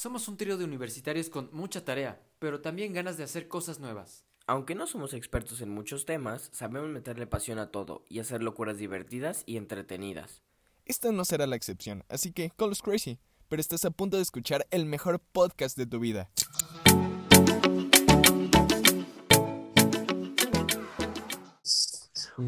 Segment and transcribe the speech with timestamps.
[0.00, 4.24] Somos un trío de universitarios con mucha tarea, pero también ganas de hacer cosas nuevas.
[4.46, 8.78] Aunque no somos expertos en muchos temas, sabemos meterle pasión a todo y hacer locuras
[8.78, 10.40] divertidas y entretenidas.
[10.84, 14.22] Esta no será la excepción, así que call us crazy, pero estás a punto de
[14.22, 16.30] escuchar el mejor podcast de tu vida.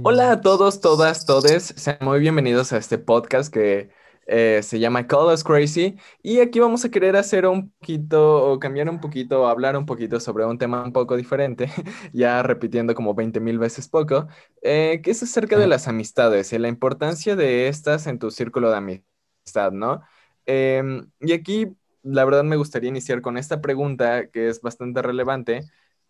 [0.04, 1.74] Hola a todos, todas, todes.
[1.76, 3.90] Sean muy bienvenidos a este podcast que
[4.32, 5.96] eh, se llama Call Us Crazy.
[6.22, 9.86] Y aquí vamos a querer hacer un poquito, o cambiar un poquito, o hablar un
[9.86, 11.68] poquito sobre un tema un poco diferente,
[12.12, 14.28] ya repitiendo como 20 mil veces poco,
[14.62, 18.70] eh, que es acerca de las amistades y la importancia de estas en tu círculo
[18.70, 20.02] de amistad, ¿no?
[20.46, 25.62] Em, y aquí, la verdad, me gustaría iniciar con esta pregunta que es bastante relevante,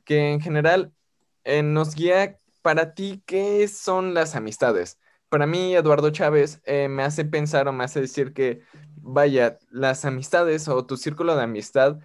[0.04, 0.92] que en general
[1.44, 4.98] eh, nos guía para ti, ¿qué son las amistades?
[5.30, 8.62] Para mí, Eduardo Chávez eh, me hace pensar o me hace decir que,
[8.96, 12.00] vaya, las amistades o tu círculo de amistad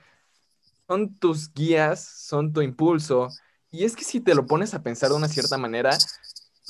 [0.88, 3.30] son tus guías, son tu impulso.
[3.72, 5.98] Y es que si te lo pones a pensar de una cierta manera,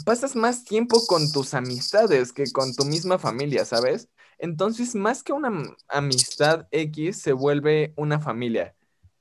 [0.05, 4.07] pasas más tiempo con tus amistades que con tu misma familia, ¿sabes?
[4.37, 5.51] Entonces, más que una
[5.89, 8.75] amistad X, se vuelve una familia.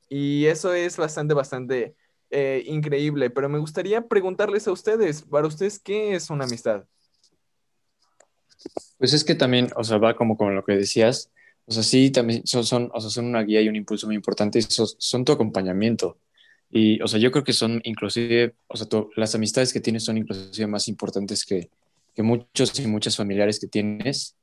[0.08, 1.96] Y eso es bastante, bastante
[2.30, 6.84] eh, increíble, pero me gustaría preguntarles a ustedes, para ustedes, ¿qué es una amistad?
[8.98, 11.30] Pues es que también, o sea, va como con lo que decías,
[11.66, 14.16] o sea, sí, también son, son, o sea, son una guía y un impulso muy
[14.16, 16.18] importante, son, son tu acompañamiento.
[16.70, 20.18] Y, o sea, yo creo que son inclusive, o sea, las amistades que tienes son
[20.18, 21.70] inclusive más importantes que,
[22.14, 24.36] que muchos y muchas familiares que tienes,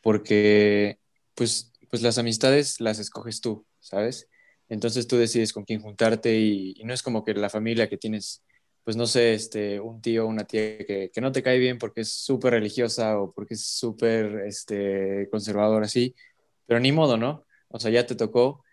[0.00, 0.98] porque,
[1.34, 4.28] pues, pues las amistades las escoges tú, ¿sabes?
[4.68, 8.42] Entonces tú decides con quién juntarte y, no es como que la familia que tienes,
[8.84, 11.78] pues no sé, este, un tío o una tía que, que, no te cae bien
[11.78, 16.14] porque es súper religiosa o porque es súper este, conservadora, así,
[16.66, 17.46] pero ni modo, ¿no?
[17.68, 18.64] O sea, ya te tocó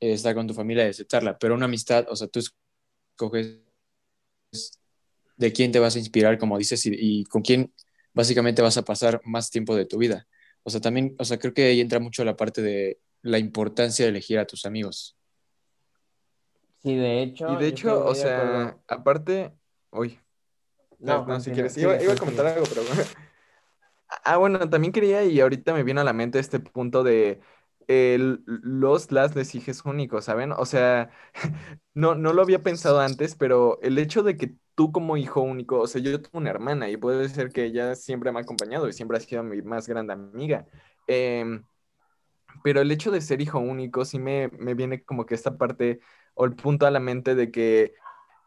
[0.00, 3.62] eh, estar con tu familia y aceptarla, pero una amistad, o sea, tú escoges
[5.36, 7.72] de quién te vas a inspirar, como dices, y, con quién
[8.12, 10.26] básicamente vas a pasar más tiempo de tu vida.
[10.62, 14.04] O sea, también, o sea, creo que ahí entra mucho la parte de la importancia
[14.04, 15.13] de elegir a tus amigos.
[16.84, 17.50] Sí, de hecho.
[17.50, 19.52] Y de hecho, o sea, aparte.
[19.90, 20.20] Uy.
[20.98, 21.76] No, no, si quieres.
[21.78, 22.82] Iba, a comentar algo, pero.
[24.24, 27.40] ah, bueno, también quería, y ahorita me viene a la mente este punto de.
[27.88, 30.52] los, las, les hijes únicos, ¿saben?
[30.52, 31.10] O sea,
[31.94, 35.80] no, no lo había pensado antes, pero el hecho de que tú como hijo único,
[35.80, 38.88] o sea, yo tengo una hermana y puede ser que ella siempre me ha acompañado
[38.88, 40.66] y siempre ha sido mi más grande amiga.
[41.06, 41.64] Em,
[42.62, 46.00] pero el hecho de ser hijo único sí me, me viene como que esta parte
[46.34, 47.94] o el punto a la mente de que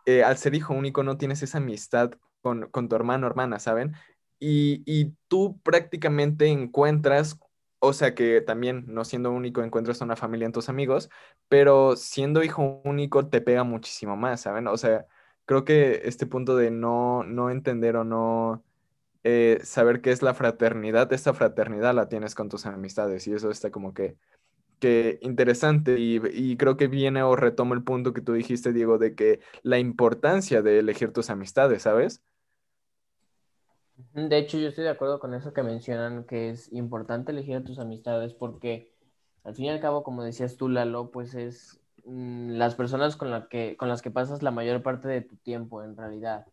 [0.06, 2.12] eh, al ser hijo único no tienes esa amistad
[2.42, 3.96] con, tu hermano o hermana, ¿saben?
[4.40, 7.40] Y, tú prácticamente encuentras,
[7.80, 11.10] o sea que también no siendo único encuentras una familia en tus amigos,
[11.50, 14.68] pero siendo hijo único te pega muchísimo más, ¿saben?
[14.68, 15.06] O sea,
[15.46, 18.64] creo que este punto de no, no entender o no
[19.24, 23.52] eh, saber qué es la fraternidad, esta fraternidad la tienes con tus amistades y eso
[23.52, 24.16] está como que
[24.80, 29.16] que interesante y, creo que viene o retomo el punto que tú dijiste, Diego, de
[29.16, 32.24] que la importancia de elegir tus amistades, ¿sabes?
[34.14, 37.80] De hecho, yo estoy de acuerdo con eso que mencionan, que es importante elegir tus
[37.80, 38.94] amistades porque
[39.44, 43.32] al fin y al cabo, como decías tú, Lalo, pues es mm, las personas con,
[43.32, 46.46] la que, con las que pasas la mayor parte de tu tiempo en realidad.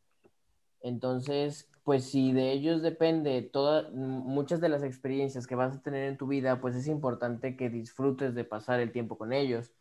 [0.80, 6.08] Entonces, pues si de ellos depende todas, muchas de las experiencias que vas a tener
[6.08, 9.72] en tu vida, pues es importante que disfrutes de pasar el tiempo con ellos.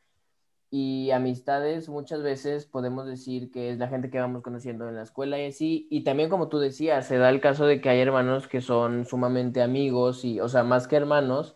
[0.69, 5.03] Y amistades muchas veces podemos decir que es la gente que vamos conociendo en la
[5.03, 5.87] escuela y así.
[5.91, 9.05] Y también como tú decías, se da el caso de que hay hermanos que son
[9.05, 11.55] sumamente amigos y, o sea, más que hermanos,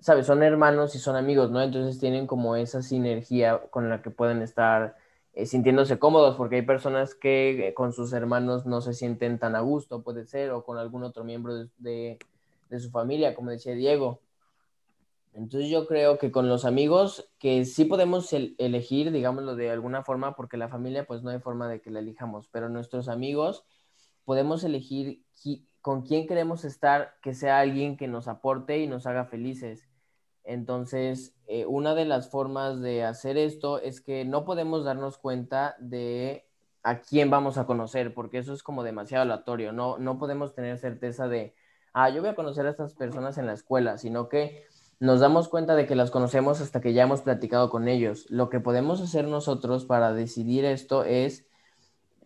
[0.00, 0.26] ¿sabes?
[0.26, 1.62] Son hermanos y son amigos, ¿no?
[1.62, 4.96] Entonces tienen como esa sinergia con la que pueden estar
[5.34, 9.56] eh, sintiéndose cómodos, porque hay personas que eh, con sus hermanos no se sienten tan
[9.56, 12.18] a gusto, puede ser, o con algún otro miembro de,
[12.68, 14.20] de, su familia, como decía Diego.
[15.32, 20.36] Entonces yo creo que con los amigos, que sí podemos elegir, digámoslo de alguna forma,
[20.36, 23.64] porque la familia pues no hay forma de que la elijamos, pero nuestros amigos
[24.26, 25.22] podemos elegir
[25.80, 29.88] con quién queremos estar, que sea alguien que nos aporte y nos haga felices.
[30.44, 35.76] Entonces, eh, una de las formas de hacer esto es que no podemos darnos cuenta
[35.78, 36.46] de
[36.82, 39.72] a quién vamos a conocer, porque eso es como demasiado aleatorio.
[39.72, 41.54] No, no podemos tener certeza de,
[41.92, 44.66] ah, yo voy a conocer a estas personas en la escuela, sino que
[44.98, 48.26] nos damos cuenta de que las conocemos hasta que ya hemos platicado con ellos.
[48.30, 51.46] Lo que podemos hacer nosotros para decidir esto es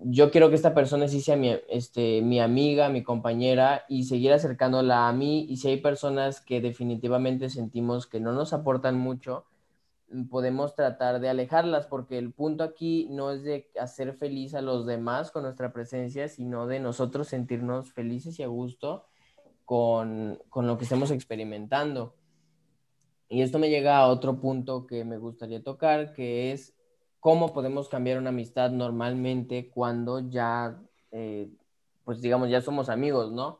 [0.01, 4.33] yo quiero que esta persona sí sea mi, este, mi amiga, mi compañera y seguir
[4.33, 5.47] acercándola a mí.
[5.49, 9.47] Y si hay personas que definitivamente sentimos que no nos aportan mucho,
[10.31, 14.87] podemos tratar de alejarlas, porque el punto aquí no es de hacer feliz a los
[14.87, 19.07] demás con nuestra presencia, sino de nosotros sentirnos felices y a gusto
[19.65, 22.15] con, con lo que estemos experimentando.
[23.29, 26.76] Y esto me llega a otro punto que me gustaría tocar, que es
[27.27, 30.81] cómo podemos cambiar una amistad normalmente cuando ya,
[31.11, 31.51] eh,
[32.05, 33.59] pues digamos, ya somos amigos, ¿no?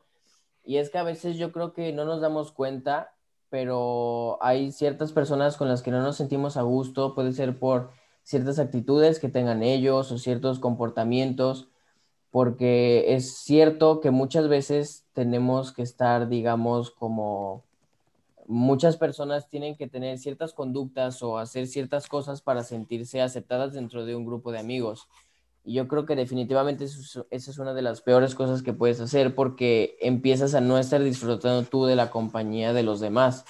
[0.63, 3.13] Y es que a veces yo creo que no nos damos cuenta,
[3.49, 7.89] pero hay ciertas personas con las que no nos sentimos a gusto, puede ser por
[8.23, 11.67] ciertas actitudes que tengan ellos o ciertos comportamientos,
[12.31, 17.65] porque es cierto que muchas veces tenemos que estar, digamos, como
[18.47, 24.05] muchas personas tienen que tener ciertas conductas o hacer ciertas cosas para sentirse aceptadas dentro
[24.05, 25.07] de un grupo de amigos.
[25.63, 29.35] Y yo creo que definitivamente esa es una de las peores cosas que puedes hacer
[29.35, 33.43] porque empiezas a no estar disfrutando tú de la compañía de los demás.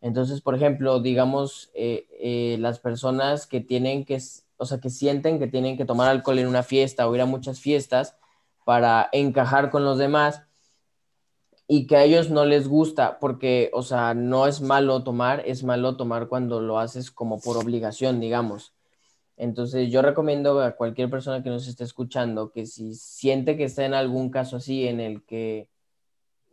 [0.00, 4.22] Entonces, por ejemplo, digamos, eh, eh, las personas que tienen que,
[4.58, 7.26] o sea, que sienten que tienen que tomar alcohol en una fiesta o ir a
[7.26, 8.16] muchas fiestas
[8.64, 10.42] para encajar con los demás,
[11.76, 15.64] y que a ellos no les gusta, porque, o sea, no es malo tomar, es
[15.64, 18.74] malo tomar cuando lo haces como por obligación, digamos.
[19.36, 23.84] Entonces, yo recomiendo a cualquier persona que nos esté escuchando que si siente que está
[23.84, 25.68] en algún caso así en el que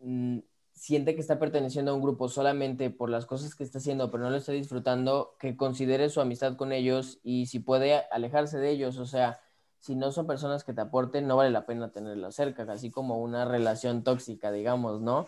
[0.01, 0.39] mm,
[0.73, 4.23] siente que está perteneciendo a un grupo solamente por las cosas que está haciendo, pero
[4.23, 8.71] no lo está disfrutando, que considere su amistad con ellos y si puede alejarse de
[8.71, 9.39] ellos, o sea,
[9.81, 13.19] si no son personas que te aporten, no vale la pena tenerlas cerca, así como
[13.19, 15.27] una relación tóxica, digamos, ¿no?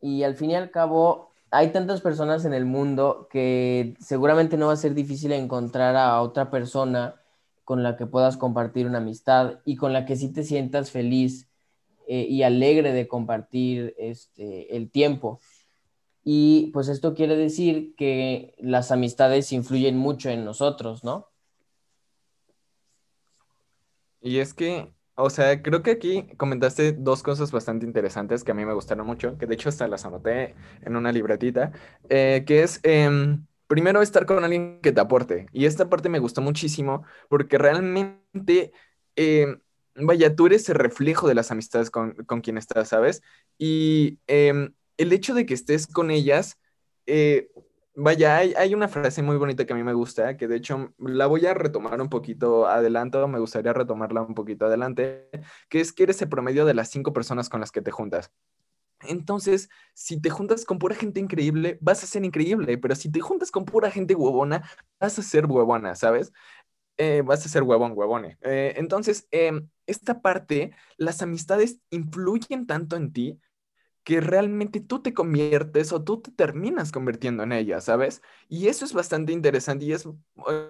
[0.00, 4.66] Y al fin y al cabo, hay tantas personas en el mundo que seguramente no
[4.66, 7.16] va a ser difícil encontrar a otra persona
[7.64, 11.48] con la que puedas compartir una amistad y con la que sí te sientas feliz
[12.06, 15.40] eh, y alegre de compartir este, el tiempo.
[16.24, 21.27] Y pues esto quiere decir que las amistades influyen mucho en nosotros, ¿no?
[24.20, 28.54] Y es que, o sea, creo que aquí comentaste dos cosas bastante interesantes que a
[28.54, 31.72] mí me gustaron mucho, que de hecho hasta las anoté en una libretita,
[32.08, 35.46] eh, que es, em, primero, estar con alguien que te aporte.
[35.52, 38.72] Y esta parte me gustó muchísimo porque realmente,
[39.16, 39.60] em,
[39.96, 43.22] vaya, tú eres el reflejo de las amistades con, con quien estás, ¿sabes?
[43.58, 46.58] Y em, el hecho de que estés con ellas,
[47.06, 47.50] eh,
[48.00, 51.26] Vaya, hay, una frase muy bonita que a mí me gusta, que de hecho la
[51.26, 55.28] voy a retomar un poquito adelante, me gustaría retomarla un poquito adelante,
[55.68, 58.30] que es que eres el promedio de las cinco personas con las que te juntas.
[59.00, 63.18] Entonces, si te juntas con pura gente increíble, vas a ser increíble, pero si te
[63.18, 64.62] juntas con pura gente huevona,
[65.00, 66.32] vas a ser huevona, ¿sabes?
[66.98, 68.38] Eh, vas a ser huevón, huevone.
[68.42, 73.40] Eh, entonces, em, esta parte, las amistades influyen tanto en ti
[74.08, 78.22] que realmente tú te conviertes o tú te terminas convirtiendo en ella, ¿sabes?
[78.48, 80.08] Y eso es bastante interesante y es,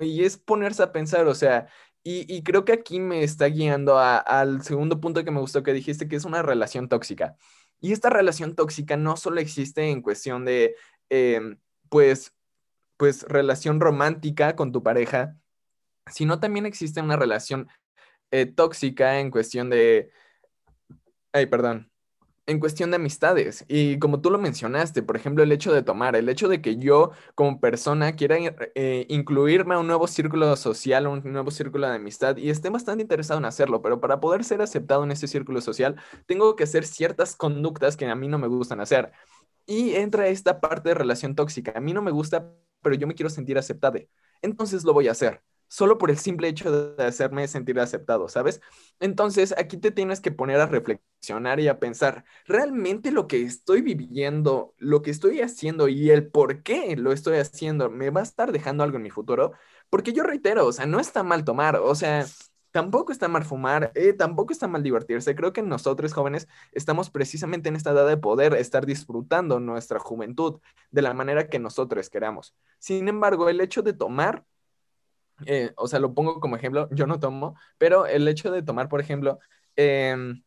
[0.01, 1.69] y es ponerse a pensar, o sea,
[2.03, 6.09] y, creo que aquí me está guiando al segundo punto que me gustó que dijiste,
[6.09, 7.37] que es una relación tóxica.
[7.81, 10.75] Y esta relación tóxica no solo existe en cuestión de,
[11.09, 12.35] em, pues,
[12.97, 15.37] pues, relación romántica con tu pareja,
[16.09, 17.69] sino también existe una relación
[18.33, 20.11] eh, tóxica en cuestión de,
[21.33, 21.89] ay, perdón,
[22.49, 23.65] en cuestión de amistades.
[23.69, 26.77] Y como tú lo mencionaste, por ejemplo, el hecho de tomar, el hecho de que
[26.79, 28.37] yo como persona quiera
[28.75, 33.03] eh, incluirme a un nuevo círculo social, un nuevo círculo de amistad y esté bastante
[33.03, 36.87] interesado en hacerlo, pero para poder ser aceptado en ese círculo social, tengo que hacer
[36.87, 39.13] ciertas conductas que a mí no me gustan hacer.
[39.67, 41.73] Y entra esta parte de relación tóxica.
[41.77, 42.51] A mí no me gusta,
[42.83, 43.99] pero yo me quiero sentir aceptado.
[44.43, 48.61] Entonces lo voy a hacer solo por el simple hecho de hacerme sentir aceptado, ¿sabes?
[49.01, 53.83] Entonces, aquí te tienes que poner a reflexionar y a pensar, ¿realmente lo que estoy
[53.83, 58.25] viviendo, lo que estoy haciendo y el por qué lo estoy haciendo, me va a
[58.25, 59.53] estar dejando algo en mi futuro?
[59.91, 62.27] Porque yo reitero, o sea, no está mal tomar, o sea,
[62.71, 65.35] tampoco está mal fumar, eh, tampoco está mal divertirse.
[65.35, 70.61] Creo que nosotros jóvenes estamos precisamente en esta edad de poder estar disfrutando nuestra juventud
[70.91, 72.55] de la manera que nosotros queramos.
[72.79, 74.45] Sin embargo, el hecho de tomar
[75.47, 78.89] eh, o sea, lo pongo como ejemplo, yo no tomo, pero el hecho de tomar,
[78.89, 79.39] por ejemplo,
[79.77, 80.43] em,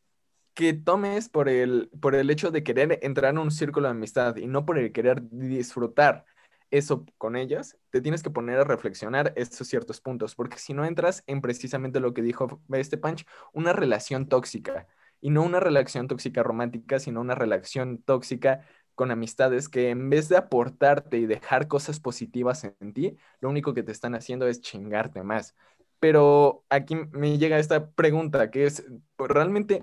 [0.53, 4.36] que tomes por el, por el hecho de querer entrar en un círculo de amistad
[4.38, 6.25] y no por el querer disfrutar
[6.71, 10.86] eso con ellas, te tienes que poner a reflexionar estos ciertos puntos, porque si no
[10.86, 14.88] entras en precisamente lo que dijo este Punch, una relación tóxica,
[15.21, 18.67] y no una relación tóxica romántica, sino una relación tóxica
[19.01, 23.74] con amistades que en vez de aportarte y dejar cosas positivas en ti, lo único
[23.74, 25.55] que te están haciendo es chingarte más.
[26.00, 28.86] Pero aquí me llega esta pregunta que es,
[29.17, 29.81] ¿realmente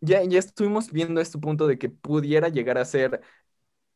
[0.00, 3.22] ya, ya estuvimos viendo este punto de que pudiera llegar a ser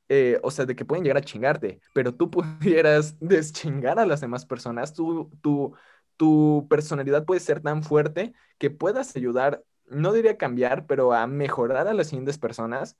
[0.08, 4.20] eh, o sea, de que pueden llegar a chingarte, pero tú pudieras deschingar a las
[4.20, 5.75] demás personas, tu, tu,
[6.16, 11.88] tu personalidad puede ser tan fuerte que puedas ayudar, no diría cambiar, pero a mejorar
[11.88, 12.96] a las siguientes personas.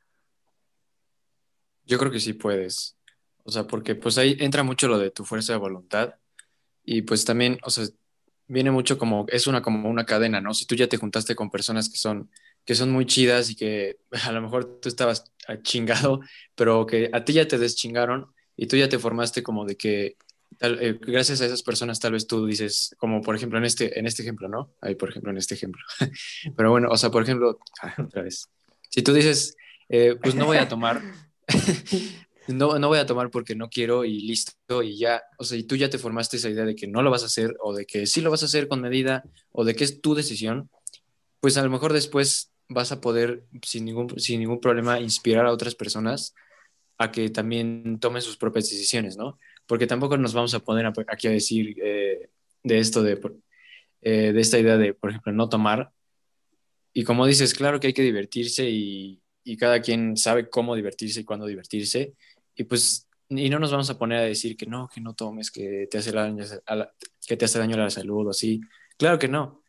[1.87, 2.97] Yo creo que sí puedes.
[3.45, 6.15] O sea, porque pues ahí entra mucho lo de tu fuerza de voluntad
[6.85, 7.87] y pues también, o sea,
[8.49, 10.55] viene mucho como, es una como una cadena, ¿no?
[10.55, 12.31] Si tú ya te juntaste con personas que son,
[12.65, 16.21] que son muy chidas y que a lo mejor tú estabas chingado,
[16.55, 20.17] pero que a ti ya te deschingaron y tú ya te formaste como de que
[20.61, 24.07] eh, gracias a esas personas tal vez tú dices, como por ejemplo en este, en
[24.07, 24.73] este ejemplo, ¿no?
[24.81, 25.83] Ahí por ejemplo en este ejemplo.
[26.57, 27.59] pero bueno, o sea, por ejemplo,
[27.99, 28.49] otra vez,
[28.89, 29.57] si tú dices,
[29.89, 31.03] eh, pues no voy a tomar,
[32.49, 35.65] no, no voy a tomar porque no quiero y listo, y ya, o sea, y
[35.65, 37.87] tú ya te formaste esa idea de que no lo vas a hacer o de
[37.87, 40.71] que sí lo vas a hacer con medida o de que es tu decisión,
[41.41, 45.53] pues a lo mejor después vas a poder sin ningún, sin ningún problema inspirar a
[45.53, 46.35] otras personas
[46.99, 49.39] a que también tomen sus propias decisiones, ¿no?
[49.67, 52.31] Porque tampoco nos vamos a poner aquí a decir eh,
[52.63, 53.21] de esto, de,
[54.01, 55.91] eh, de esta idea de, por ejemplo, no tomar.
[56.93, 61.21] Y como dices, claro que hay que divertirse y, y cada quien sabe cómo divertirse
[61.21, 62.15] y cuándo divertirse.
[62.57, 65.53] Y pues, y no nos vamos a poner a decir que no, que no tomes,
[65.53, 66.93] que te hace daño a la,
[67.25, 68.61] que te hace daño a la salud o así.
[68.99, 69.63] Claro que no,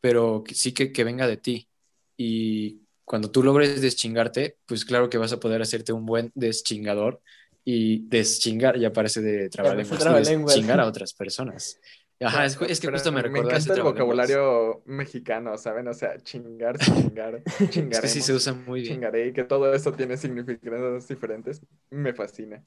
[0.00, 1.68] pero sí que, que venga de ti.
[2.16, 7.20] Y cuando tú logres deschingarte, pues claro que vas a poder hacerte un buen deschingador
[7.62, 9.76] y deschingar, ya parece de trabajar
[10.24, 11.78] deschingar a otras personas.
[12.20, 13.48] Ajá, es, que justo me recuerda.
[13.48, 15.88] Me encanta el vocabulario mexicano, ¿saben?
[15.88, 17.92] O sea, chingar, chingar, chingar.
[17.92, 18.94] es que sí se usa muy bien.
[18.94, 21.60] Chingaré y que todo esto tiene significados diferentes.
[21.90, 22.64] Me fascina.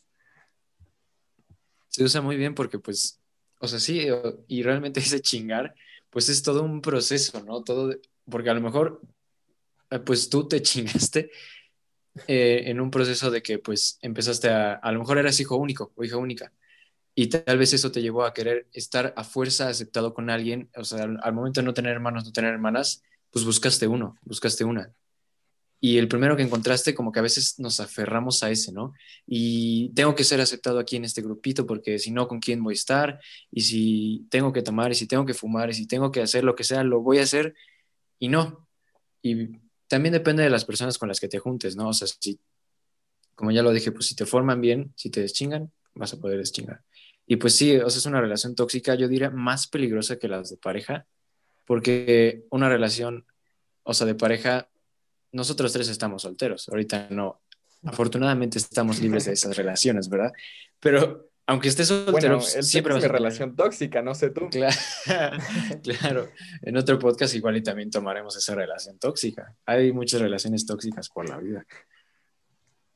[1.87, 3.21] Se usa muy bien porque, pues,
[3.59, 4.07] o sea, sí,
[4.47, 5.73] y realmente ese chingar,
[6.09, 7.63] pues es todo un proceso, ¿no?
[7.63, 7.95] Todo,
[8.29, 9.01] porque a lo mejor,
[9.89, 11.31] eh, pues tú te chingaste
[12.27, 15.93] eh, en un proceso de que, pues, empezaste a, a lo mejor eras hijo único
[15.95, 16.51] o hija única
[17.19, 20.83] y tal vez eso te llevó a querer estar a fuerza aceptado con alguien, o
[20.83, 24.93] sea, al, momento de no tener hermanos, no tener hermanas, pues buscaste uno, buscaste una.
[25.79, 28.93] Y el primero que encontraste, como que a veces nos aferramos a ese, ¿no?
[29.25, 32.73] Y tengo que ser aceptado aquí en este grupito porque si no, ¿con quién voy
[32.73, 33.19] a estar?
[33.49, 36.43] Y si tengo que tomar, y si tengo que fumar, y si tengo que hacer
[36.43, 37.55] lo que sea, lo voy a hacer
[38.19, 38.67] y no.
[39.23, 39.57] Y
[39.87, 41.89] también depende de las personas con las que te juntes, ¿no?
[41.89, 42.39] O sea, si,
[43.33, 46.37] como ya lo dije, pues si te forman bien, si te deschingan, vas a poder
[46.37, 46.83] deschingar.
[47.27, 50.49] Y pues sí, o sea, es una relación tóxica, yo diría, más peligrosa que las
[50.49, 51.05] de pareja,
[51.65, 53.25] porque una relación,
[53.83, 54.69] o sea, de pareja,
[55.33, 57.41] nosotros tres estamos solteros, ahorita no,
[57.83, 60.31] afortunadamente estamos libres de esas relaciones, ¿verdad?
[60.79, 64.49] Pero aunque estés soltero, pues, siempre va a ser relación tóxica, no sé tú.
[64.49, 64.75] Claro,
[65.83, 66.29] claro,
[66.61, 69.53] en otro podcast igual y también tomaremos esa relación tóxica.
[69.65, 71.65] Hay muchas relaciones tóxicas por la vida.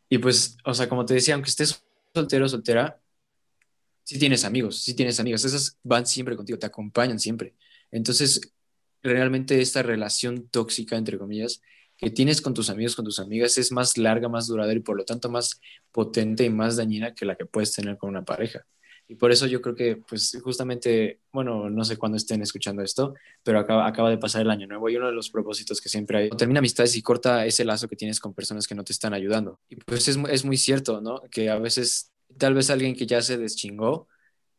[0.08, 1.84] Y pues, o sea, como te decía, aunque estés
[2.14, 3.01] soltero, soltera,
[4.12, 7.56] si tienes amigos, si tienes amigas, esas van siempre contigo, te acompañan siempre.
[7.92, 8.42] Entonces,
[9.02, 11.62] realmente esta relación tóxica, entre comillas,
[11.96, 14.98] que tienes con tus amigos, con tus amigas, es más larga, más duradera y por
[14.98, 15.62] lo tanto más
[15.94, 18.66] potente y más dañina que la que puedes tener con una pareja.
[19.08, 23.14] Y por eso yo creo que, pues justamente, bueno, no sé cuándo estén escuchando esto,
[23.44, 26.18] pero acaba, acaba de pasar el año nuevo y uno de los propósitos que siempre
[26.18, 29.14] hay, termina amistades y corta ese lazo que tienes con personas que no te están
[29.14, 29.62] ayudando.
[29.70, 31.22] Y pues es, es muy cierto, ¿no?
[31.32, 34.08] Que a veces tal vez alguien que ya se deschingó,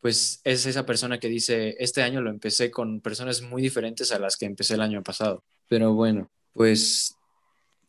[0.00, 4.18] pues es esa persona que dice, este año lo empecé con personas muy diferentes a
[4.18, 5.44] las que empecé el año pasado.
[5.68, 7.16] Pero bueno, pues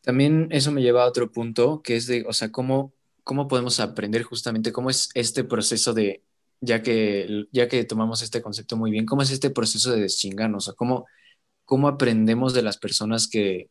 [0.03, 3.79] también eso me lleva a otro punto, que es de, o sea, cómo, cómo podemos
[3.79, 6.21] aprender justamente cómo es este proceso de,
[6.61, 10.67] ya que, ya que tomamos este concepto muy bien, cómo es este proceso de deschingarnos,
[10.67, 11.07] o cómo,
[11.65, 13.69] cómo aprendemos de las personas que,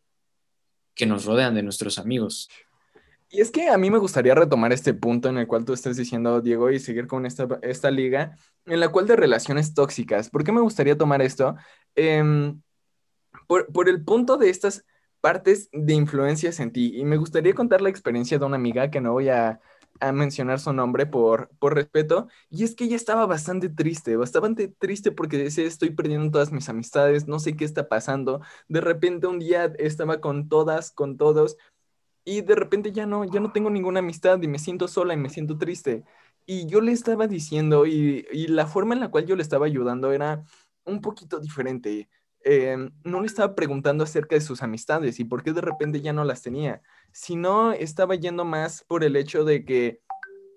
[0.94, 2.48] que nos rodean, de nuestros amigos.
[3.34, 5.96] Y es que a mí me gustaría retomar este punto en el cual tú estás
[5.96, 8.36] diciendo, Diego, y seguir con esta, esta liga,
[8.66, 10.28] en la cual de relaciones tóxicas.
[10.28, 11.56] ¿Por qué me gustaría tomar esto?
[11.94, 12.60] Em,
[13.46, 14.84] por, por, el punto de estas
[15.22, 16.92] partes de influencias en ti.
[16.94, 19.60] Y me gustaría contar la experiencia de una amiga que no voy a,
[20.00, 22.28] a mencionar su nombre por, por respeto.
[22.50, 26.68] Y es que ella estaba bastante triste, bastante triste porque decía, estoy perdiendo todas mis
[26.68, 28.40] amistades, no sé qué está pasando.
[28.68, 31.56] De repente un día estaba con todas, con todos
[32.24, 35.16] y de repente ya no, ya no tengo ninguna amistad y me siento sola y
[35.16, 36.04] me siento triste.
[36.46, 40.12] Y yo le estaba diciendo y, la forma en la cual yo le estaba ayudando
[40.12, 40.44] era
[40.84, 42.08] un poquito diferente.
[42.44, 46.12] Em, no le estaba preguntando acerca de sus amistades y por qué de repente ya
[46.12, 50.00] no las tenía, sino estaba yendo más por el hecho de que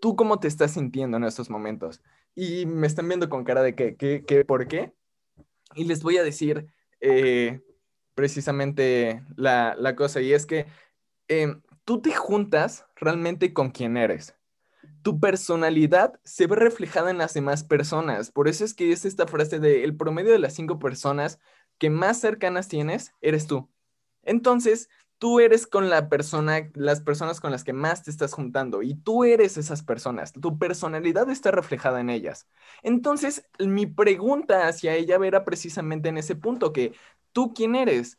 [0.02, 2.02] tú cómo te estás sintiendo en estos momentos.
[2.36, 4.94] Y me están viendo con cara de que, que, ¿por qué?
[5.76, 6.68] Y les voy a decir
[7.02, 7.62] eh,
[8.16, 10.68] precisamente la, la cosa, y es que
[11.28, 14.36] Em, tú te juntas realmente con quien eres.
[15.04, 18.32] Tu personalidad se ve reflejada en las demás personas.
[18.32, 21.40] Por eso es que es esta frase de el promedio de las cinco personas
[21.80, 23.70] que más cercanas tienes, eres tú.
[24.24, 24.90] Entonces,
[25.20, 28.96] tú eres con la persona, las personas con las que más te estás juntando y
[28.96, 30.34] tú eres esas personas.
[30.34, 32.48] Tu personalidad está reflejada en ellas.
[32.84, 36.94] Entonces, mi pregunta hacia ella era precisamente en ese punto que
[37.32, 38.18] tú quién eres?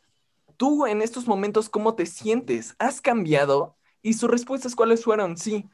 [0.57, 2.75] Tú en estos momentos cómo te sientes?
[2.79, 3.77] ¿Has cambiado?
[4.01, 5.37] Y sus respuestas cuáles fueron?
[5.37, 5.69] Sí.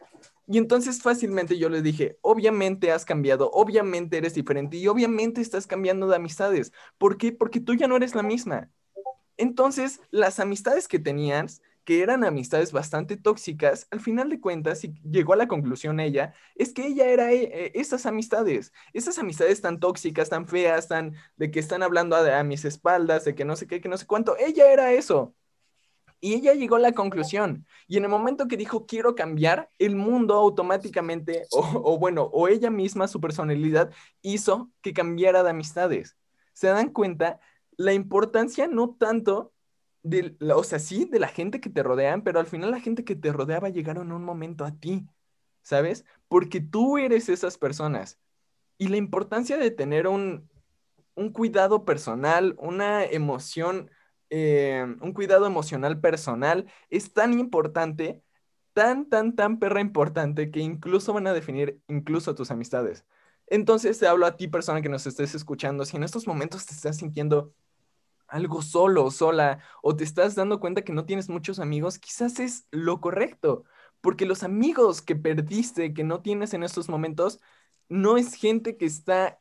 [0.48, 5.68] Y entonces fácilmente yo le dije, obviamente has cambiado, obviamente eres diferente y obviamente estás
[5.68, 6.74] cambiando de amistades.
[6.98, 7.32] ¿Por qué?
[7.32, 8.70] Porque tú ya no eres la misma.
[9.38, 14.94] Entonces, las amistades que tenías, que eran amistades bastante tóxicas, al final de cuentas, y
[15.04, 19.80] llegó a la conclusión ella, es que ella era eh, esas amistades, esas amistades tan
[19.80, 23.68] tóxicas, tan feas, tan de que están hablando a mis espaldas, de que no sé
[23.68, 25.36] qué, que no sé cuánto, ella era eso.
[26.24, 27.68] Y ella llegó a la conclusión.
[27.86, 32.70] Y en el momento que dijo, quiero cambiar, el mundo automáticamente, o, bueno, o ella
[32.70, 36.16] misma, su personalidad, hizo que cambiara de amistades.
[36.54, 37.42] ¿Se dan cuenta?
[37.76, 39.53] La importancia no tanto
[40.04, 43.04] de, o sea, sí, de la gente que te rodean, pero al final la gente
[43.04, 45.08] que te rodeaba llegaron en un momento a ti,
[45.62, 46.06] ¿sabes?
[46.28, 48.20] Porque tú eres esas personas.
[48.78, 50.50] Y la importancia de tener un,
[51.16, 53.90] un cuidado personal, una emoción
[54.36, 58.24] eh, un cuidado emocional personal es tan importante,
[58.74, 63.06] tan, tan, tan perra importante que incluso van a definir incluso tus amistades.
[63.46, 66.74] Entonces te hablo a ti, persona que nos estés escuchando, si en estos momentos te
[66.74, 67.54] estás sintiendo
[68.34, 72.68] algo solo, sola, o te estás dando cuenta que no tienes muchos amigos, quizás es
[72.72, 73.64] lo correcto,
[74.02, 77.40] porque los amigos que perdiste, que no tienes en estos momentos,
[77.90, 79.40] no es gente que está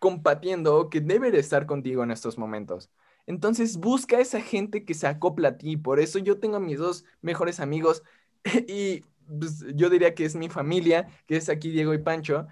[0.00, 2.90] compatiendo o que debe de estar contigo en estos momentos.
[3.26, 5.76] Entonces busca esa gente que se acopla a ti.
[5.76, 8.02] Por eso yo tengo a mis dos mejores amigos
[8.68, 9.04] y
[9.38, 12.46] pues, yo diría que es mi familia, que es aquí Diego y Pancho.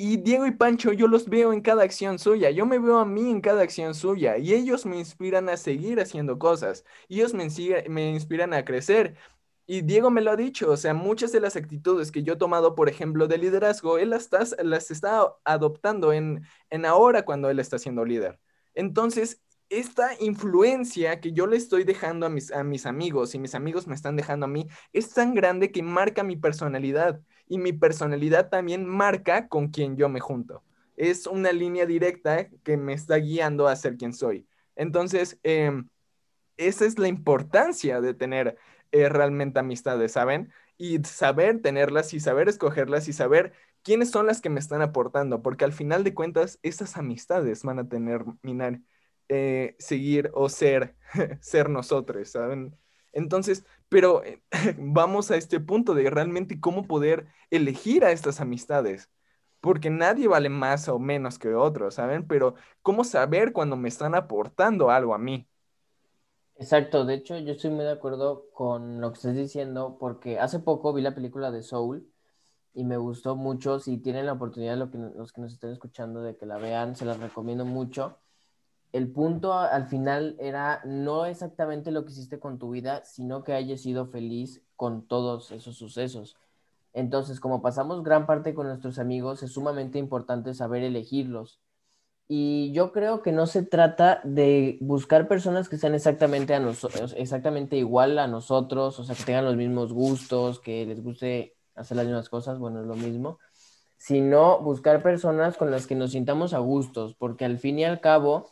[0.00, 3.04] Y Diego y Pancho yo los veo en cada acción suya, yo me veo a
[3.04, 7.44] mí en cada acción suya y ellos me inspiran a seguir haciendo cosas, ellos me,
[8.10, 9.16] inspiran a crecer.
[9.66, 12.36] Y Diego me lo ha dicho, o sea, muchas de las actitudes que yo he
[12.36, 14.30] tomado, por ejemplo, de liderazgo, él las,
[14.62, 18.38] las está adoptando en, en ahora cuando él está siendo líder.
[18.74, 23.94] Entonces, esta influencia que yo le estoy dejando a mis amigos y mis amigos me
[23.94, 28.86] están dejando a mí es tan grande que marca mi personalidad y mi personalidad también
[28.86, 30.62] marca con quien yo me junto.
[30.96, 34.46] Es una línea directa que me está guiando a ser quien soy.
[34.76, 35.88] Entonces, em,
[36.56, 38.56] esa es la importancia de tener
[38.92, 40.52] eh, realmente amistades, ¿saben?
[40.78, 45.42] Y saber tenerlas y saber escogerlas y saber quiénes son las que me están aportando,
[45.42, 48.80] porque al final de cuentas, esas amistades van a tener, minar
[49.28, 50.96] eh, seguir o ser,
[51.40, 52.76] ser nosotros, ¿saben?
[53.12, 54.42] Entonces, pero eh,
[54.78, 59.10] vamos a este punto de realmente cómo poder elegir a estas amistades,
[59.60, 62.26] porque nadie vale más o menos que otro, ¿saben?
[62.26, 65.48] Pero cómo saber cuando me están aportando algo a mí.
[66.56, 70.58] Exacto, de hecho yo estoy muy de acuerdo con lo que estás diciendo, porque hace
[70.58, 72.06] poco vi la película de Soul
[72.74, 76.22] y me gustó mucho, si tienen la oportunidad, lo que, los que nos estén escuchando,
[76.22, 78.18] de que la vean, se las recomiendo mucho
[78.92, 83.52] el punto al final era no exactamente lo que hiciste con tu vida, sino que
[83.52, 86.36] hayas sido feliz con todos esos sucesos.
[86.92, 91.60] Entonces, como pasamos gran parte con nuestros amigos, es sumamente importante saber elegirlos.
[92.30, 96.62] Y yo creo que no se trata de buscar personas que sean exactamente, a
[97.16, 101.96] exactamente igual a nosotros, o sea, que tengan los mismos gustos, que les guste hacer
[101.96, 103.38] las mismas cosas, bueno, es lo mismo,
[103.96, 108.00] sino buscar personas con las que nos sintamos a gustos, porque al fin y al
[108.00, 108.50] cabo,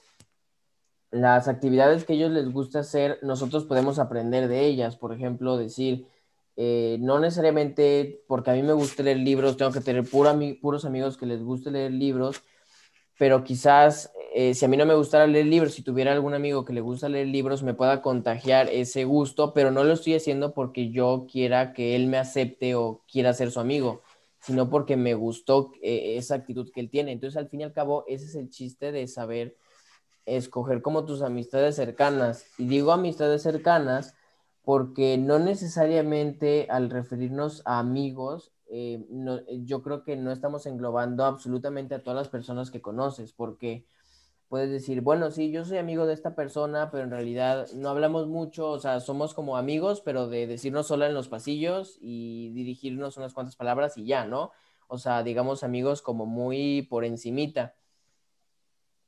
[1.21, 4.97] las actividades que a ellos les gusta hacer, nosotros podemos aprender de ellas.
[4.97, 6.07] Por ejemplo, decir,
[6.57, 11.17] eh, no necesariamente porque a mí me gusta leer libros, tengo que tener puros amigos
[11.17, 12.43] que les guste leer libros,
[13.19, 16.67] pero quizás eh, si a mí no me gustara leer libros, si tuviera algún amigo
[16.67, 20.53] que le gusta leer libros, me pueda contagiar ese gusto, pero no lo estoy haciendo
[20.53, 24.03] porque yo quiera que él me acepte o quiera ser su amigo,
[24.41, 27.13] sino porque me gustó eh, esa actitud que él tiene.
[27.13, 29.57] Entonces, al fin y al cabo, ese es el chiste de saber
[30.27, 32.45] escoger como tus amistades cercanas.
[32.59, 34.15] Y digo amistades cercanas
[34.63, 39.07] porque no necesariamente al referirnos a amigos, eh,
[39.63, 43.87] yo creo que no estamos englobando absolutamente a todas las personas que conoces, porque
[44.49, 48.27] puedes decir, bueno, sí, yo soy amigo de esta persona, pero en realidad no hablamos
[48.27, 53.17] mucho, o sea, somos como amigos, pero de decirnos solo en los pasillos y dirigirnos
[53.17, 54.51] unas cuantas palabras y ya, ¿no?
[54.89, 57.75] O sea, digamos amigos como muy por encimita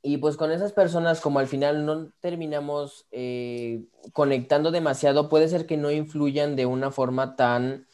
[0.03, 5.67] Y pues con esas personas, como al final no terminamos eh, conectando demasiado, puede ser
[5.67, 7.87] que no influyan de una forma tan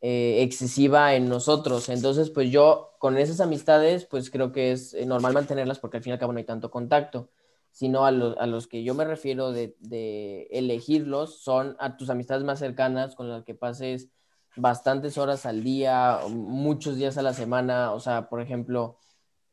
[0.00, 1.88] eh, excesiva en nosotros.
[1.88, 6.02] Entonces, pues yo con esas amistades, pues creo que es eh, normal mantenerlas porque al
[6.02, 7.30] fin y al cabo no hay tanto contacto,
[7.72, 12.58] sino a, los que yo me refiero de, de, elegirlos son a tus amistades más
[12.60, 14.08] cercanas con las que pases
[14.56, 18.96] bastantes horas al día, muchos días a la semana, o sea, por ejemplo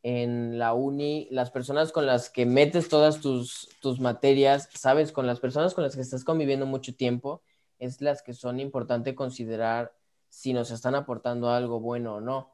[0.03, 5.27] en la uni, las personas con las que metes todas tus, tus materias, sabes, con
[5.27, 7.41] las personas con las que estás conviviendo mucho tiempo,
[7.79, 9.93] es las que son importantes considerar
[10.29, 12.53] si nos están aportando algo bueno o no.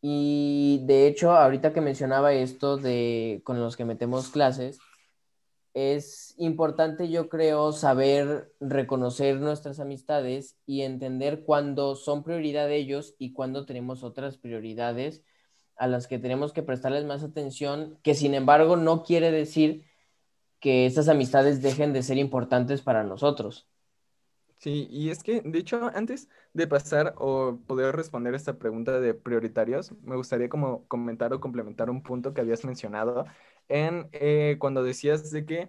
[0.00, 4.78] Y de hecho, ahorita que mencionaba esto de con los que metemos clases,
[5.74, 13.14] es importante, yo creo, saber reconocer nuestras amistades y entender cuándo son prioridad de ellos
[13.18, 15.22] y cuándo tenemos otras prioridades
[15.76, 19.84] a las que tenemos que prestarles más atención, que sin embargo no quiere decir
[20.60, 23.68] que estas amistades dejen de ser importantes para nosotros.
[24.58, 29.12] Sí, y es que, de hecho, antes de pasar o poder responder esta pregunta de
[29.12, 33.26] prioritarios, me gustaría como comentar o complementar un punto que habías mencionado
[33.68, 35.68] en eh, cuando decías de que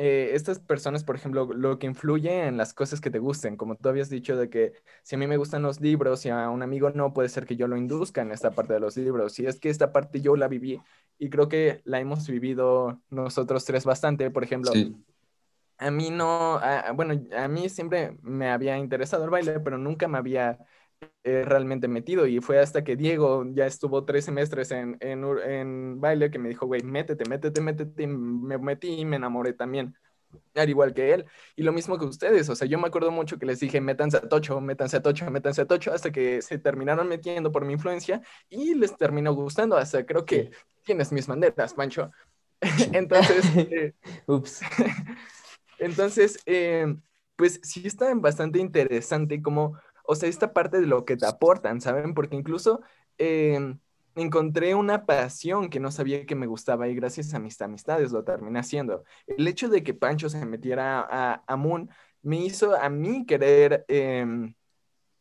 [0.00, 3.74] eh, estas personas, por ejemplo, lo que influye en las cosas que te gusten, como
[3.74, 6.62] tú habías dicho de que si a mí me gustan los libros y a un
[6.62, 9.36] amigo no, puede ser que yo lo induzca en esta parte de los libros.
[9.40, 10.80] Y es que esta parte yo la viví
[11.18, 14.30] y creo que la hemos vivido nosotros tres bastante.
[14.30, 14.70] Por ejemplo,
[15.78, 16.60] a mí no,
[16.94, 20.60] bueno, a mí siempre me había interesado el baile, pero nunca me había
[21.24, 26.00] eh, realmente metido y fue hasta que Diego ya estuvo tres semestres en, en, en
[26.00, 29.94] baile que me dijo, güey, métete, métete, métete, y me metí y me enamoré también,
[30.54, 31.26] al igual que él.
[31.56, 34.16] Y lo mismo que ustedes, o sea, yo me acuerdo mucho que les dije, métanse
[34.16, 37.74] a Tocho, métanse a Tocho, métanse a Tocho, hasta que se terminaron metiendo por mi
[37.74, 40.50] influencia y les terminó gustando, hasta creo que
[40.82, 42.10] tienes mis banderas, Pancho.
[42.92, 43.92] entonces, eh,
[44.26, 44.62] ups.
[45.78, 46.94] entonces, eh,
[47.36, 49.78] pues sí está bastante interesante como
[50.10, 52.14] o sea, esta parte de lo que te aportan, ¿saben?
[52.14, 52.80] Porque incluso
[53.18, 53.78] em,
[54.16, 58.24] encontré una pasión que no sabía que me gustaba y gracias a mis amistades lo
[58.24, 59.04] terminé haciendo.
[59.26, 61.90] El hecho de que Pancho se metiera a, a Moon
[62.22, 64.54] me hizo a mí querer, em,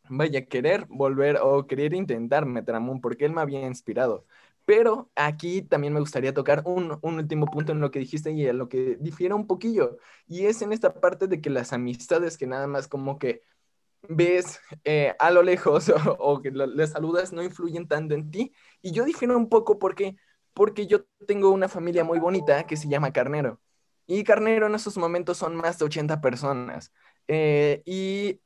[0.09, 4.25] vaya, querer volver o querer intentar meter a Moon porque él me había inspirado.
[4.65, 8.47] Pero aquí también me gustaría tocar un, un, último punto en lo que dijiste y
[8.47, 9.97] en lo que difiere un poquillo.
[10.27, 13.43] Y es en esta parte de que las amistades que nada más como que
[14.09, 15.89] ves eh, a lo lejos
[16.19, 18.53] o, que le saludas no influyen tanto en ti.
[18.81, 20.15] Y yo dije un poco porque,
[20.53, 23.59] porque yo tengo una familia muy bonita que se llama Carnero.
[24.07, 26.93] Y Carnero en esos momentos son más de 80 personas.
[27.27, 28.39] Eh, y,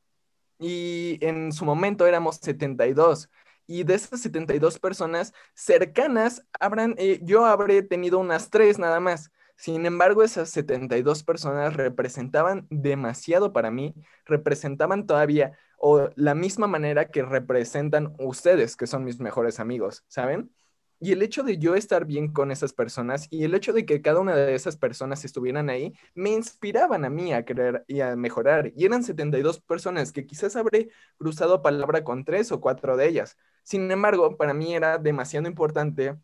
[0.60, 3.30] y en su momento éramos 72
[3.71, 9.32] y de esas 72 personas cercanas, habrán, eh, yo habré tenido unas tres nada más.
[9.62, 13.93] Sin embargo, esas 72 personas representaban demasiado para mí,
[14.26, 20.52] representaban todavía o la misma manera que representan ustedes, que son mis mejores amigos, ¿saben?
[21.00, 24.02] Y el hecho de yo estar bien con esas personas y el hecho de que
[24.02, 28.15] cada una de esas personas estuvieran ahí, me inspiraban a mí a querer y a
[28.15, 28.71] mejorar.
[28.76, 33.38] Y eran 72 personas que quizás habré cruzado palabra con tres o cuatro de ellas.
[33.62, 36.17] Sin embargo, para mí era demasiado importante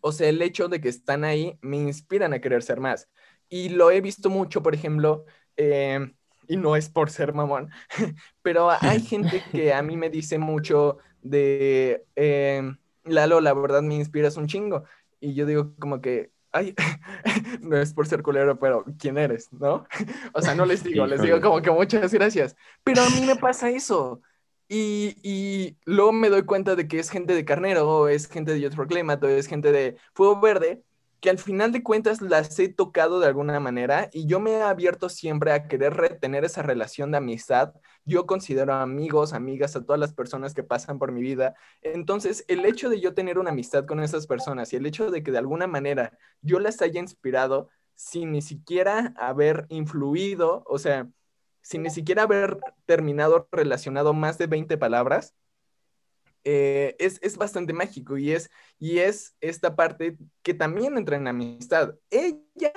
[0.00, 3.08] o sea, el hecho de que están ahí me inspiran a querer ser más.
[3.48, 5.24] Y lo he visto mucho, por ejemplo,
[5.56, 6.14] em,
[6.48, 7.70] y no es por ser mamón,
[8.42, 12.62] pero hay gente que a mí me dice mucho de, eh,
[13.04, 14.84] Lalo, la verdad me inspiras un chingo.
[15.20, 16.74] Y yo digo como que, ay,
[17.60, 19.52] no es por ser culero, pero ¿quién eres?
[19.52, 19.86] ¿No?
[20.32, 22.56] O sea, no les digo, les digo como que muchas gracias.
[22.84, 24.20] Pero a mí me pasa eso.
[24.68, 28.74] Y, luego me doy cuenta de que es gente de Carnero, es gente de Youth
[29.24, 30.82] es gente de Fuego Verde,
[31.20, 34.62] que al final de cuentas las he tocado de alguna manera y yo me he
[34.62, 37.74] abierto siempre a querer retener esa relación de amistad.
[38.04, 41.54] Yo considero amigos, amigas a todas las personas que pasan por mi vida.
[41.82, 45.22] Entonces, el hecho de yo tener una amistad con esas personas y el hecho de
[45.22, 51.08] que de alguna manera yo las haya inspirado sin ni siquiera haber influido, o sea,
[51.68, 55.34] sin ni siquiera haber terminado relacionado más de 20 palabras,
[56.42, 61.94] eh, es, bastante mágico y es, y es esta parte que también entra en amistad.
[62.08, 62.72] Ella,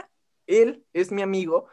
[0.45, 1.67] él es mi amigo,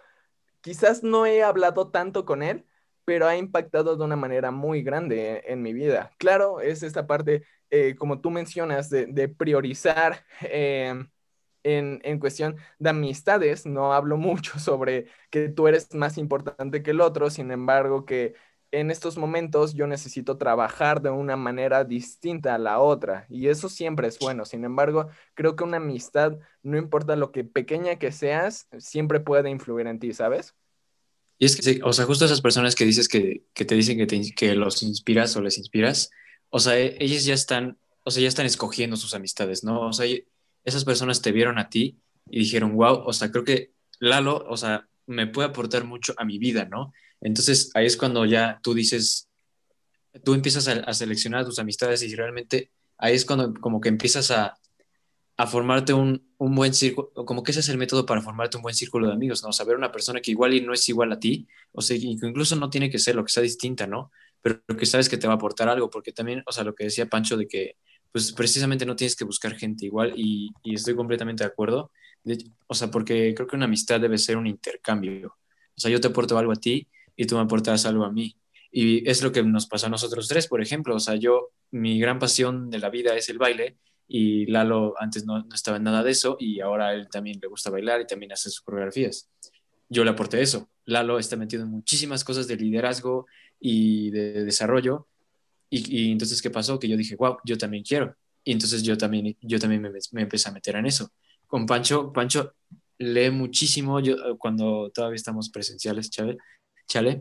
[0.61, 2.65] quizás no he hablado tanto con él,
[3.05, 6.13] pero ha impactado de una manera muy grande en, mi vida.
[6.19, 10.25] Claro, es esta parte, eh, como tú mencionas, de, priorizar.
[10.43, 10.95] Eh,
[11.63, 17.01] en, cuestión de amistades, no hablo mucho sobre que tú eres más importante que el
[17.01, 18.35] otro, sin embargo, que
[18.71, 23.69] en estos momentos yo necesito trabajar de una manera distinta a la otra y eso
[23.69, 24.45] siempre es bueno.
[24.45, 29.49] Sin embargo, creo que una amistad, no importa lo que pequeña que seas, siempre puede
[29.51, 30.55] influir en ti, ¿sabes?
[31.39, 34.55] Y es que, o sea, justo esas personas que dices que, te dicen que, que
[34.55, 36.11] los inspiras o les inspiras,
[36.51, 39.89] o sea, e, ellas ya están, o sea, ya están escogiendo sus amistades, ¿no?
[39.89, 40.07] O sea,
[40.69, 41.99] esas personas te vieron a ti
[42.31, 46.25] y dijeron, wow, o sea, creo que Lalo, o sea, me puede aportar mucho a
[46.25, 46.93] mi vida, ¿no?
[47.21, 49.29] Entonces ahí es cuando ya tú dices,
[50.25, 54.55] tú empiezas a, seleccionar tus amistades y realmente ahí es cuando como que empiezas a,
[55.47, 59.07] formarte un, buen círculo, como que ese es el método para formarte un buen círculo
[59.07, 59.53] de amigos, ¿no?
[59.53, 62.71] Saber una persona que igual y no es igual a ti, o sea, incluso no
[62.71, 64.11] tiene que ser lo que sea distinta, ¿no?
[64.43, 66.85] Pero que sabes que te va a aportar algo, porque también, o sea, lo que
[66.85, 67.77] decía Pancho de que,
[68.13, 71.93] pues precisamente no tienes que buscar gente igual y, estoy completamente de acuerdo,
[72.67, 76.09] o sea, porque creo que una amistad debe ser un intercambio, o sea, yo te
[76.09, 78.37] aporto algo a ti y tú me aportas algo a mí.
[78.71, 80.95] Y es lo que nos pasa a nosotros tres, por ejemplo.
[80.95, 85.27] O sea, yo, mi gran pasión de la vida es el baile y Lalo antes
[85.27, 88.33] no, estaba en nada de eso y ahora él también le gusta bailar y también
[88.33, 89.29] hace sus coreografías.
[89.89, 90.71] Yo le aporté eso.
[90.85, 93.27] Lalo está metido en muchísimas cosas de liderazgo
[93.59, 95.08] y de desarrollo.
[95.71, 96.79] Y, entonces, ¿qué pasó?
[96.79, 98.17] Que yo dije, wow, yo también quiero.
[98.45, 101.11] Y entonces yo también, yo también me, me empecé a meter en eso.
[101.47, 102.55] Con Pancho, Pancho
[102.99, 104.01] lee muchísimo.
[104.01, 106.37] Yo, cuando todavía estamos presenciales, Chávez,
[106.87, 107.21] chale,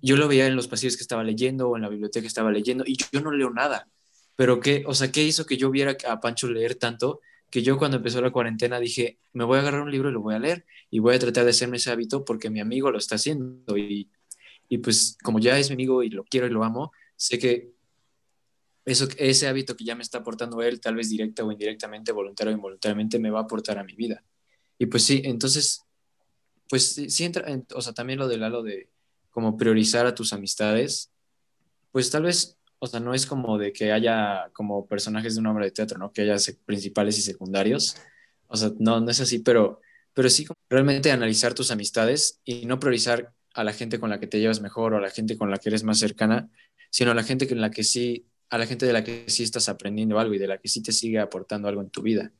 [0.00, 2.50] yo lo veía en los pasillos que estaba leyendo o en la biblioteca que estaba
[2.50, 3.88] leyendo y yo no leo nada.
[4.36, 7.20] Pero qué, o sea, ¿qué hizo que yo viera a Pancho leer tanto?
[7.50, 10.20] Que yo cuando empezó la cuarentena dije, me voy a agarrar un libro y lo
[10.20, 12.98] voy a leer y voy a tratar de hacerme ese hábito porque mi amigo lo
[12.98, 14.10] está haciendo y,
[14.68, 17.72] y pues como ya es mi amigo y lo quiero y lo amo, sé que
[18.90, 22.52] eso, ese hábito que ya me está aportando él, tal vez directa o indirectamente, voluntario
[22.52, 24.24] o involuntariamente, me va a aportar a mi vida.
[24.78, 25.82] Y pues sí, entonces,
[26.68, 28.88] pues sí, entra, o sea, también lo del halo de,
[29.30, 31.10] como priorizar a tus amistades,
[31.92, 35.52] pues tal vez, o sea, no es como de que haya como personajes de una
[35.52, 36.12] obra de teatro, ¿no?
[36.12, 37.96] Que haya principales y secundarios.
[38.46, 39.80] O sea, no, no es así, pero,
[40.14, 44.26] pero sí realmente analizar tus amistades y no priorizar a la gente con la que
[44.26, 46.48] te llevas mejor o a la gente con la que eres más cercana,
[46.90, 49.42] sino a la gente con la que sí, a la gente de la que sí
[49.42, 52.32] estás aprendiendo algo y de la que sí te sigue aportando algo en tu vida.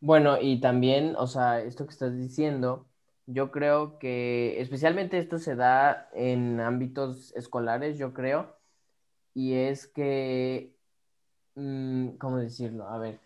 [0.00, 2.86] Bueno, y también, o sea, esto que estás diciendo,
[3.26, 8.56] yo creo que especialmente esto se da en ámbitos escolares, yo creo,
[9.34, 10.74] y es que,
[11.54, 12.88] mm, ¿cómo decirlo?
[12.88, 13.20] A ver,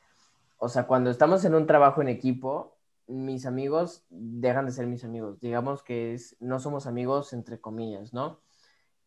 [0.58, 5.04] o sea, cuando estamos en un trabajo en equipo, mis amigos dejan de ser mis
[5.04, 8.40] amigos, digamos que es, no somos amigos entre comillas, ¿no?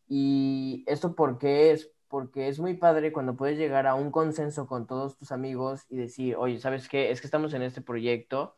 [0.08, 4.86] Y esto porque es porque es muy padre cuando puedes llegar a un consenso con
[4.86, 7.10] todos tus amigos y decir, oye, ¿sabes qué?
[7.10, 8.56] Es que estamos en este proyecto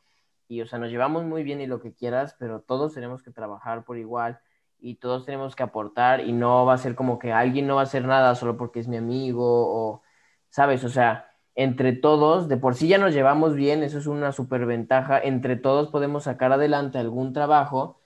[0.48, 3.30] y, o sea, nos llevamos muy bien y lo que quieras, pero todos tenemos que
[3.30, 4.40] trabajar por igual
[4.78, 7.82] y todos tenemos que aportar y no va a ser como que alguien no va
[7.82, 10.02] a hacer nada solo porque es mi amigo o,
[10.48, 10.84] ¿sabes?
[10.84, 15.20] O sea, entre todos, de por sí ya nos llevamos bien, eso es una superventaja,
[15.20, 17.99] entre todos podemos sacar adelante algún trabajo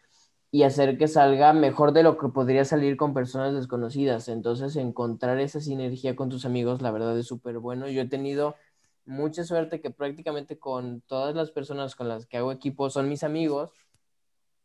[0.55, 4.29] y hacer que salga mejor de lo que podría salir con personas desconocidas.
[4.29, 7.89] Entonces, encontrar esa sinergia con tus amigos, la verdad es súper bueno.
[7.89, 8.55] Yo he tenido
[9.05, 13.25] mucha suerte que prácticamente con todas las personas con las que hago equipo son mis
[13.25, 13.73] amigos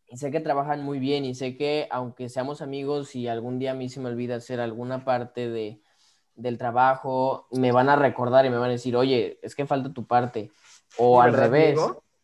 [0.08, 3.72] y sé que trabajan muy bien y sé que aunque seamos amigos y algún día
[3.72, 5.82] a mí se me olvida hacer alguna parte de,
[6.36, 9.92] del trabajo, me van a recordar y me van a decir, oye, es que falta
[9.92, 10.52] tu parte.
[11.00, 11.80] O al revés.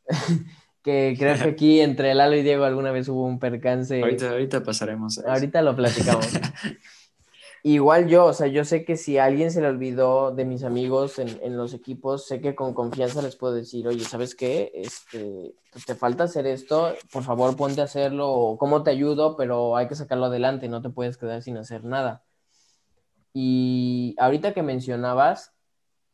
[0.85, 4.01] que creo que aquí entre Lalo y Diego alguna vez hubo un percance.
[4.01, 5.17] Ahorita, ahorita pasaremos.
[5.17, 6.27] Ahorita lo platicamos.
[7.63, 10.63] Igual yo, o sea, yo sé que si a alguien se le olvidó de mis
[10.63, 14.71] amigos en, los equipos, sé que con confianza les puedo decir, oye, ¿sabes qué?
[14.75, 19.35] Este, pues, te falta hacer esto, por favor ponte a hacerlo, o cómo te ayudo,
[19.35, 22.23] pero hay que sacarlo adelante, no te puedes quedar sin hacer nada.
[23.33, 25.51] Y ahorita que mencionabas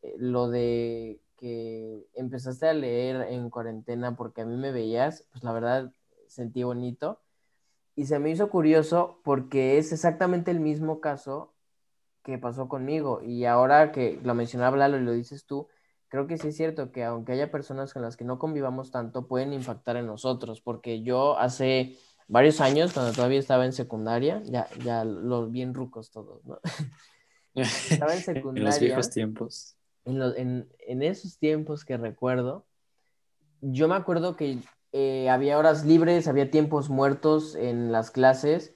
[0.00, 5.42] eh, lo de que empezaste a leer en cuarentena porque a mí me veías, pues
[5.42, 5.92] la verdad
[6.28, 7.20] sentí bonito
[7.96, 11.52] y se me hizo curioso porque es exactamente el mismo caso
[12.22, 13.22] que pasó conmigo.
[13.24, 15.66] Y ahora que lo mencionaba Lalo y lo dices tú,
[16.06, 19.26] creo que sí es cierto que aunque haya personas con las que no convivamos tanto,
[19.26, 20.60] pueden impactar en nosotros.
[20.60, 26.12] Porque yo hace varios años, cuando todavía estaba en secundaria, ya, ya los bien rucos
[26.12, 26.60] todos, ¿no?
[27.54, 28.60] estaba en secundaria.
[28.60, 29.76] en los viejos tiempos.
[30.04, 32.66] En, esos tiempos que recuerdo,
[33.60, 34.58] yo me acuerdo que
[34.92, 38.74] eh, había horas libres, había tiempos muertos en las clases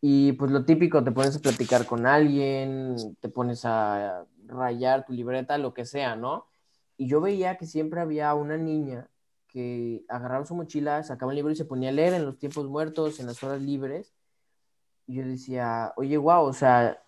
[0.00, 5.12] y pues lo típico, te pones a platicar con alguien, te pones a rayar tu
[5.12, 6.46] libreta, lo que sea, ¿no?
[6.96, 9.08] Y yo veía que siempre había una niña
[9.46, 12.66] que agarraba su mochila, sacaba un libro y se ponía a leer en los tiempos
[12.68, 14.14] muertos, en las horas libres.
[15.06, 17.02] yo decía, oye, wow, o sea,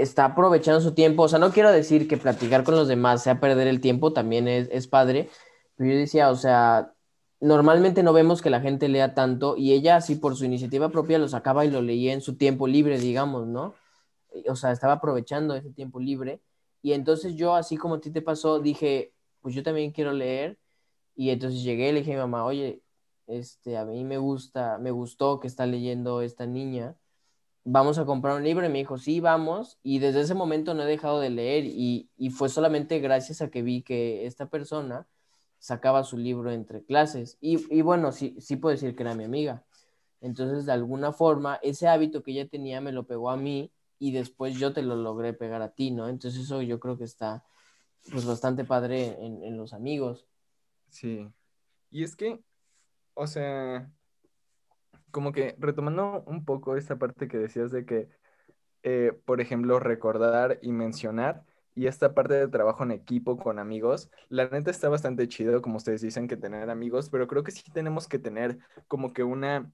[0.00, 1.24] está aprovechando su tiempo.
[1.24, 4.48] O sea, no quiero decir que platicar con los demás sea perder el tiempo, también
[4.48, 5.28] es, es padre.
[5.76, 6.94] Pero yo decía, o sea,
[7.40, 11.18] normalmente no vemos que la gente lea tanto y ella así por su iniciativa propia
[11.18, 13.74] lo sacaba y lo leía en su tiempo libre, digamos, ¿no?
[14.48, 16.40] O sea, estaba aprovechando ese tiempo libre.
[16.82, 20.58] Y entonces yo, así como a ti te pasó, dije, pues yo también quiero leer.
[21.16, 22.82] Y entonces llegué le dije a mi mamá, oye,
[23.26, 26.96] este, a mí me gusta, me gustó que está leyendo esta niña.
[27.64, 29.78] Vamos a comprar un libro y me dijo, sí, vamos.
[29.82, 33.50] Y desde ese momento no he dejado de leer y, y fue solamente gracias a
[33.50, 35.06] que vi que esta persona
[35.58, 37.36] sacaba su libro entre clases.
[37.40, 39.64] Y, y, bueno, sí, sí puedo decir que era mi amiga.
[40.20, 44.12] Entonces, de alguna forma, ese hábito que ella tenía me lo pegó a mí y
[44.12, 46.08] después yo te lo logré pegar a ti, ¿no?
[46.08, 47.44] Entonces eso yo creo que está
[48.10, 50.26] pues bastante padre en, en los amigos.
[50.88, 51.28] Sí.
[51.90, 52.40] Y es que,
[53.14, 53.90] o sea,
[55.10, 58.08] como que retomando un poco esa parte que decías de que,
[58.82, 61.44] eh, por ejemplo, recordar y mencionar,
[61.74, 65.76] y esta parte de trabajo en equipo con amigos, la neta está bastante chido, como
[65.76, 69.70] ustedes dicen, que tener amigos, pero creo que sí tenemos que tener como que una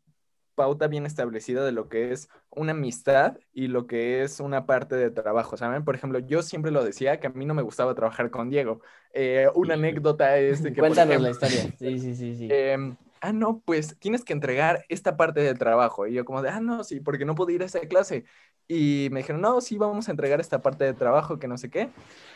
[0.54, 4.96] pauta bien establecida de lo que es una amistad y lo que es una parte
[4.96, 5.84] de trabajo, ¿saben?
[5.84, 8.80] Por ejemplo, yo siempre lo decía que a mí no me gustaba trabajar con Diego.
[9.12, 10.80] Eh, una anécdota es de que...
[10.80, 11.62] Cuéntanos la historia.
[11.78, 12.48] Sí, sí, sí, sí.
[12.56, 16.06] Eh, ah, no, pues tienes que entregar esta parte del trabajo.
[16.06, 18.24] Y yo como de, ah, no, sí, porque no puedo ir a esa clase.
[18.68, 21.70] Y me dijeron, no, sí, vamos a entregar esta parte del trabajo, que no sé
[21.70, 21.90] qué.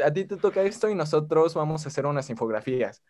[0.05, 3.03] A ti te toca esto y nosotros vamos a hacer unas infografías.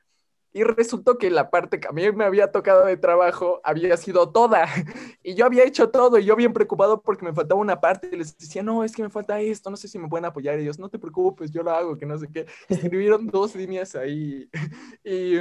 [0.52, 4.30] Y resultó que la parte que a mí me había tocado de trabajo había sido
[4.32, 4.66] toda.
[5.22, 8.16] Y yo había hecho todo y yo bien preocupado porque me faltaba una parte y
[8.16, 10.58] les decía, no, es que me falta esto, no sé si me pueden apoyar.
[10.58, 12.46] Y ellos, no te preocupes, yo lo hago, que no sé qué.
[12.68, 14.48] Escribieron dos líneas ahí.
[15.04, 15.36] Y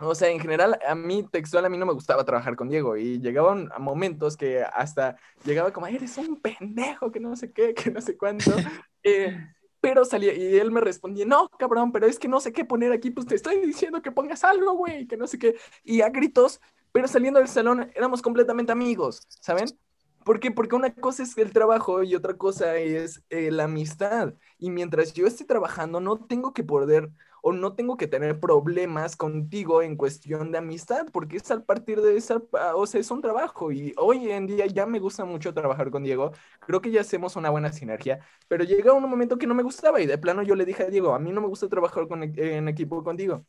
[0.00, 2.96] o sea, en general, a mí textual, a mí no me gustaba trabajar con Diego
[2.96, 7.74] y llegaban a momentos que hasta llegaba como, eres un pendejo, que no sé qué,
[7.74, 8.50] que no sé cuánto.
[9.02, 9.34] Eh,
[9.80, 12.92] pero salía y él me respondía, no, cabrón, pero es que no sé qué poner
[12.92, 15.56] aquí, pues te estoy diciendo que pongas algo, güey, que no sé qué.
[15.82, 16.60] Y a gritos,
[16.92, 19.68] pero saliendo del salón éramos completamente amigos, ¿saben?
[20.24, 20.50] ¿Por qué?
[20.50, 24.34] Porque una cosa es el trabajo y otra cosa es eh, la amistad.
[24.58, 27.10] Y mientras yo esté trabajando, no tengo que poder
[27.42, 32.00] o no tengo que tener problemas contigo en cuestión de amistad, porque es al partir
[32.00, 32.42] de esa,
[32.74, 36.02] o sea, es un trabajo y hoy en día ya me gusta mucho trabajar con
[36.04, 39.62] Diego, creo que ya hacemos una buena sinergia, pero llega un momento que no me
[39.62, 42.08] gustaba y de plano yo le dije a Diego, a mí no me gusta trabajar
[42.08, 43.44] con, en equipo contigo.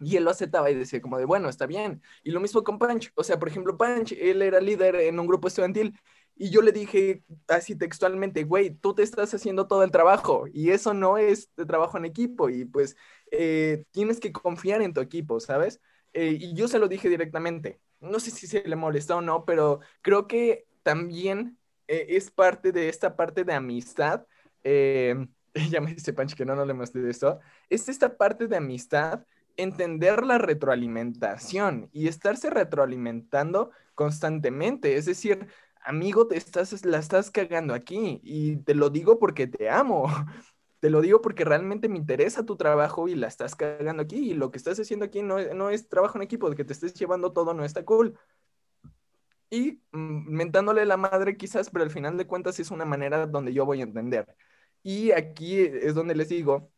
[0.00, 2.02] Y él lo aceptaba y decía como de, bueno, está bien.
[2.24, 3.12] Y lo mismo con Punch.
[3.14, 5.96] O sea, por ejemplo, Punch, él era líder en un grupo estudiantil
[6.34, 10.70] y yo le dije así textualmente, güey, tú te estás haciendo todo el trabajo y
[10.70, 12.96] eso no es de trabajo en equipo y pues
[13.30, 15.80] eh, tienes que confiar en tu equipo, ¿sabes?
[16.12, 17.80] Eh, y yo se lo dije directamente.
[18.00, 22.72] No sé si se le molestó o no, pero creo que también eh, es parte
[22.72, 24.26] de esta parte de amistad.
[24.64, 27.40] ya me dice Pancho que no, no le mostré esto.
[27.68, 34.96] Es esta parte de amistad entender la retroalimentación y estarse retroalimentando constantemente.
[34.96, 35.46] Es decir,
[35.84, 40.06] amigo, te estás, la estás cagando aquí y te lo digo porque te amo.
[40.80, 44.34] Te lo digo porque realmente me interesa tu trabajo y la estás cagando aquí y
[44.34, 46.94] lo que estás haciendo aquí no, no es trabajo en equipo, de que te estés
[46.94, 48.18] llevando todo no está cool.
[49.48, 53.52] Y mm, mentándole la madre quizás, pero al final de cuentas es una manera donde
[53.52, 54.34] yo voy a entender.
[54.82, 56.72] Y aquí es donde les digo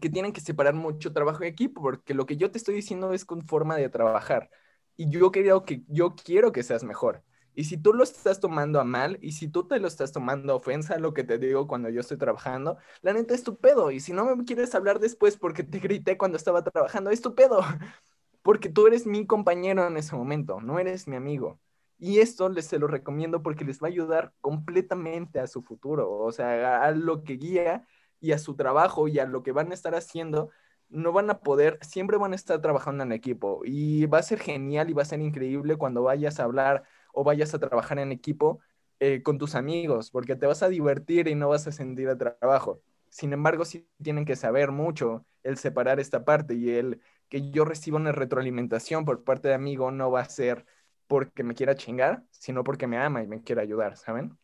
[0.00, 3.12] que tienen que separar mucho trabajo en equipo, porque lo que yo te estoy diciendo
[3.12, 4.50] es con forma de trabajar.
[4.96, 7.22] Y yo creo que yo quiero que seas mejor.
[7.56, 10.52] Y si tú lo estás tomando a mal y si tú te lo estás tomando
[10.52, 13.90] a ofensa, lo que te digo cuando yo estoy trabajando, la neta es tu pedo.
[13.90, 17.34] Y si no me quieres hablar después porque te grité cuando estaba trabajando, es tu
[17.34, 17.60] pedo.
[18.42, 21.58] Porque tú eres mi compañero en ese momento, no eres mi amigo.
[21.98, 26.12] Y esto les se lo recomiendo porque les va a ayudar completamente a su futuro,
[26.12, 27.86] o sea, a lo que guía
[28.20, 30.50] y a su trabajo y a lo que van a estar haciendo,
[30.88, 34.38] no van a poder, siempre van a estar trabajando en equipo y va a ser
[34.40, 36.84] genial y va a ser increíble cuando vayas a hablar
[37.16, 38.60] o vayas a trabajar en equipo
[39.00, 42.18] eh, con tus amigos, porque te vas a divertir y no vas a sentir el
[42.18, 42.82] trabajo.
[43.08, 47.64] Sin embargo, sí tienen que saber mucho el separar esta parte y el que yo
[47.64, 50.66] reciba una retroalimentación por parte de amigo no va a ser
[51.06, 54.36] porque me quiera chingar, sino porque me ama y me quiere ayudar, ¿saben?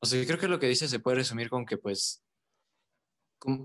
[0.00, 2.22] O sea, creo que lo que dice se puede resumir con que pues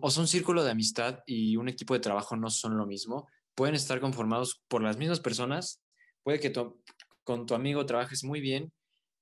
[0.01, 3.27] o sea, un círculo de amistad y un equipo de trabajo no son lo mismo.
[3.55, 5.81] Pueden estar conformados por las mismas personas.
[6.23, 6.53] Puede que,
[7.27, 8.71] con tu amigo trabajes muy bien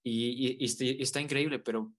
[0.04, 1.92] y, está increíble, pero,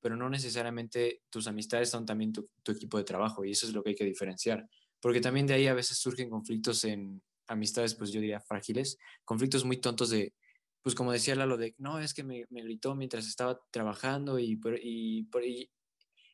[0.00, 3.82] pero no necesariamente tus amistades son también tu, equipo de trabajo y eso es lo
[3.82, 4.68] que hay que diferenciar,
[5.00, 9.64] porque también de ahí a veces surgen conflictos en amistades, pues yo diría frágiles, conflictos
[9.64, 10.32] muy tontos de,
[10.80, 15.26] pues como decía Lalo, de, no, es que me, gritó mientras estaba trabajando y, y,
[15.42, 15.70] y,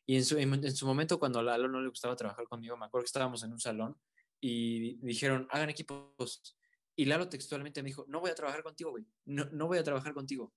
[0.05, 2.85] y en, su, en, su momento cuando a Lalo no le gustaba trabajar conmigo, me
[2.85, 3.97] acuerdo que estábamos en un salón
[4.39, 6.55] y dijeron, hagan equipos.
[6.95, 9.83] Y Lalo textualmente me dijo, no voy a trabajar contigo, güey, no, no voy a
[9.83, 10.53] trabajar contigo.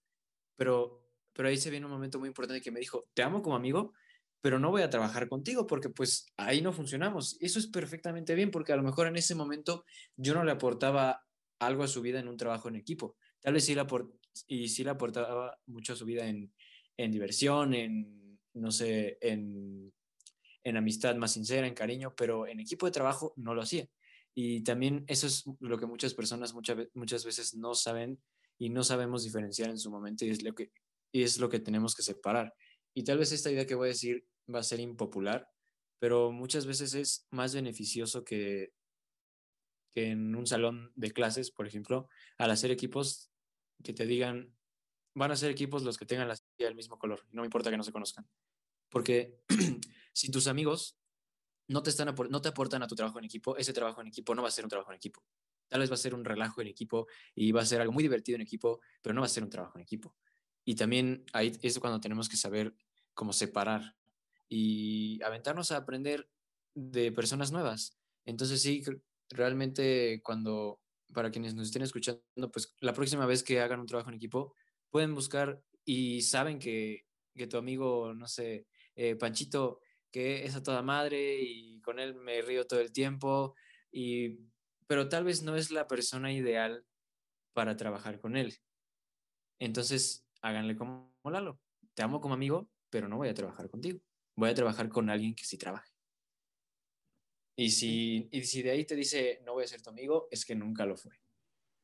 [0.57, 3.57] Pero, pero ahí se viene un momento muy importante que me dijo, te amo como
[3.57, 3.93] amigo,
[4.41, 7.37] pero no voy a trabajar contigo porque pues ahí no funcionamos.
[7.41, 9.84] Eso es perfectamente bien porque a lo mejor en ese momento
[10.16, 11.24] yo no le aportaba
[11.59, 13.16] algo a su vida en un trabajo en equipo.
[13.41, 13.84] Tal vez sí le,
[14.47, 16.53] y sí le aportaba mucho a su vida en,
[16.97, 19.93] en diversión, en, no sé, en,
[20.62, 23.89] en amistad más sincera, en cariño, pero en equipo de trabajo no lo hacía.
[24.39, 28.20] Y también eso es lo que muchas personas muchas, muchas veces no saben
[28.59, 30.70] y no sabemos diferenciar en su momento y es lo que,
[31.11, 32.53] y es lo que tenemos que separar.
[32.95, 35.49] Y tal vez esta idea que voy a decir va a ser impopular,
[35.99, 38.74] pero muchas veces es más beneficioso que,
[39.95, 42.07] que en un salón de clases, por ejemplo,
[42.37, 43.30] al hacer equipos
[43.82, 44.55] que te digan,
[45.14, 47.78] van a ser equipos los que tengan la del mismo color, no me importa que
[47.78, 48.28] no se conozcan.
[48.91, 49.41] Porque
[50.12, 50.99] si tus amigos
[51.68, 54.34] no te, están no te aportan a tu trabajo en equipo, ese trabajo en equipo
[54.34, 55.22] no va a ser un trabajo en equipo.
[55.68, 58.02] Tal vez va a ser un relajo en equipo y va a ser algo muy
[58.02, 60.14] divertido en equipo, pero no va a ser un trabajo en equipo.
[60.64, 62.74] Y también ahí es cuando tenemos que saber
[63.14, 63.96] como separar
[64.48, 66.28] y aventarnos a aprender
[66.74, 67.98] de personas nuevas.
[68.24, 68.82] Entonces sí,
[69.30, 70.80] realmente cuando,
[71.12, 74.54] para quienes nos estén escuchando, pues la próxima vez que hagan un trabajo en equipo,
[74.90, 79.80] pueden buscar y saben que, que tu amigo, no sé, eh, Panchito,
[80.16, 83.54] que es a toda madre y con él me río todo el tiempo,
[83.92, 84.38] y,
[84.86, 86.86] pero tal vez no es la persona ideal
[87.52, 88.56] para trabajar con él.
[89.58, 91.60] Entonces, háganle como Lalo.
[91.92, 94.00] Te amo como amigo, pero no voy a trabajar contigo.
[94.36, 95.92] Voy a trabajar con alguien que sí trabaje.
[97.54, 100.46] Y si, y si de ahí te dice, no voy a ser tu amigo, es
[100.46, 101.12] que nunca lo fue.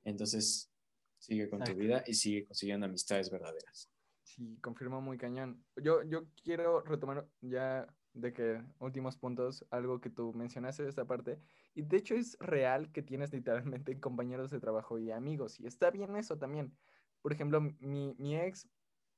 [0.05, 0.73] Entonces,
[1.19, 3.91] sigue con tu vida y sigue consiguiendo amistades verdaderas.
[4.23, 5.63] Sí, confirmo muy cañón.
[5.77, 11.07] Yo, yo quiero retomar ya de que últimos puntos, algo que tú mencionaste de esta
[11.07, 11.39] parte,
[11.75, 15.91] y de hecho es real que tienes literalmente compañeros de trabajo y amigos, y está
[15.91, 16.77] bien eso también.
[17.23, 18.69] Por ejemplo, mi, mi ex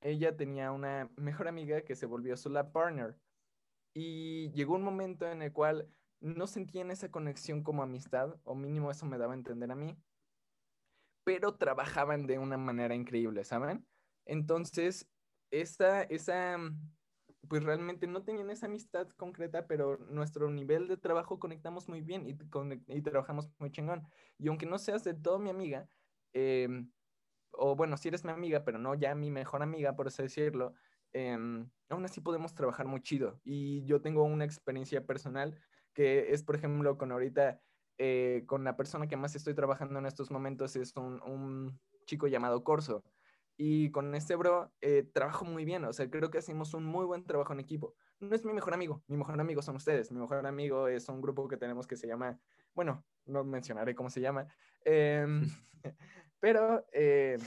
[0.05, 3.17] ella tenía una mejor amiga que se volvió su lab partner.
[3.95, 5.89] Y llegó un momento en el cual
[6.21, 9.97] no sentían esa conexión como amistad, o mínimo eso me daba a entender a mí,
[11.25, 13.87] pero trabajaban de una manera increíble, ¿saben?
[14.27, 15.09] Entonces,
[15.51, 16.59] esa, esa,
[17.49, 22.27] pues realmente no tenían esa amistad concreta, pero nuestro nivel de trabajo conectamos muy bien
[22.27, 22.37] y,
[22.89, 24.05] y trabajamos muy chingón.
[24.39, 25.89] Y aunque no seas de todo mi amiga,
[26.33, 26.69] eh,
[27.53, 30.75] o bueno, si eres mi amiga, pero no ya mi mejor amiga, por así decirlo,
[31.13, 33.41] em, aún así podemos trabajar muy chido.
[33.45, 35.61] Y yo tengo una experiencia personal
[35.93, 37.61] que es, por ejemplo, con ahorita,
[37.99, 42.27] eh, con la persona que más estoy trabajando en estos momentos, es un, un chico
[42.27, 43.05] llamado Corso.
[43.57, 47.05] Y con este bro eh, trabajo muy bien, o sea, creo que hacemos un muy
[47.05, 47.95] buen trabajo en equipo.
[48.19, 50.11] No es mi mejor amigo, mi mejor amigo son ustedes.
[50.11, 52.39] Mi mejor amigo es un grupo que tenemos que se llama,
[52.75, 54.47] bueno, no mencionaré cómo se llama,
[54.85, 55.43] em,
[56.41, 57.39] pero eh,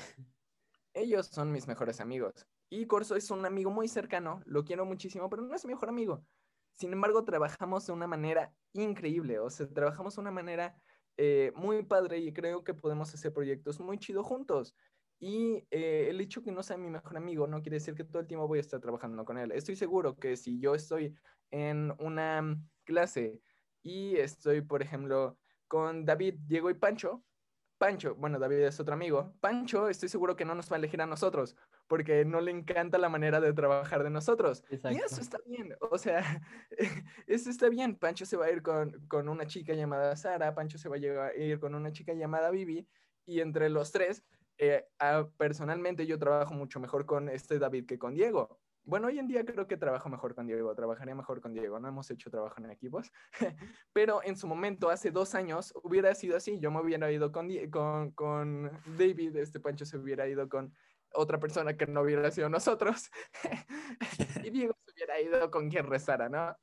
[0.94, 2.48] ellos son mis mejores amigos.
[2.70, 5.90] Y Corso es un amigo muy cercano, lo quiero muchísimo, pero no es mi mejor
[5.90, 6.26] amigo.
[6.74, 10.76] Sin embargo, trabajamos de una manera increíble, o sea, trabajamos de una manera
[11.18, 14.76] eh, muy padre y creo que podemos hacer proyectos muy chidos juntos.
[15.20, 18.20] Y eh, el hecho que no sea mi mejor amigo no quiere decir que todo
[18.22, 19.52] el tiempo voy a estar trabajando con él.
[19.52, 21.16] Estoy seguro que si yo estoy
[21.50, 23.42] en una clase
[23.82, 25.38] y estoy, por ejemplo,
[25.68, 27.24] con David, Diego y Pancho,
[27.78, 31.02] Pancho, bueno, David es otro amigo, Pancho estoy seguro que no nos va a elegir
[31.02, 31.56] a nosotros
[31.88, 34.64] porque no le encanta la manera de trabajar de nosotros.
[34.70, 36.44] Y eso está bien, o sea,
[37.28, 37.96] eso está bien.
[37.96, 41.36] Pancho se va a ir con, con una chica llamada Sara, Pancho se va a
[41.36, 42.88] ir con una chica llamada Vivi
[43.26, 44.24] y entre los tres
[44.58, 48.60] eh, ah, personalmente yo trabajo mucho mejor con este David que con Diego.
[48.84, 51.90] Bueno, hoy en día creo que trabajo mejor con Diego, trabajaría mejor con Diego, no
[51.90, 53.12] hemos hecho trabajo en equipos,
[53.94, 57.50] pero en su momento, hace dos años, hubiera sido así, yo me hubiera ido con,
[57.70, 60.74] con, con David, este Pancho se hubiera ido con
[61.14, 63.12] otra persona que no hubiera sido nosotros,
[64.46, 66.56] y Diego se hubiera ido con quien rezara, ¿no?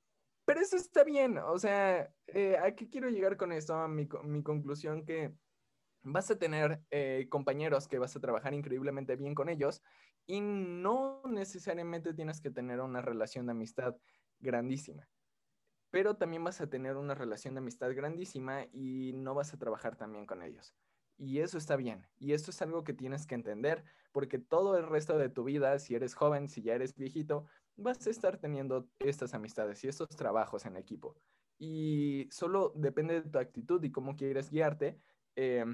[0.47, 3.87] Pero eso está bien, o sea, eh, ¿a qué quiero llegar con esto?
[3.87, 5.35] Mi, mi conclusión que
[6.05, 9.83] vas a tener eh, compañeros que vas a trabajar increíblemente bien con ellos
[10.27, 13.97] y no necesariamente tienes que tener una relación de amistad
[14.39, 15.09] grandísima,
[15.91, 19.97] pero también vas a tener una relación de amistad grandísima y no vas a trabajar
[19.97, 20.75] tan bien con ellos.
[21.17, 22.07] Y eso está bien.
[22.19, 25.79] Y esto es algo que tienes que entender, porque todo el resto de tu vida,
[25.79, 27.47] si eres joven, si ya eres viejito,
[27.77, 31.17] vas a estar teniendo estas amistades y estos trabajos en equipo.
[31.59, 34.99] Y solo depende de tu actitud y cómo quieres guiarte.
[35.37, 35.65] Eh,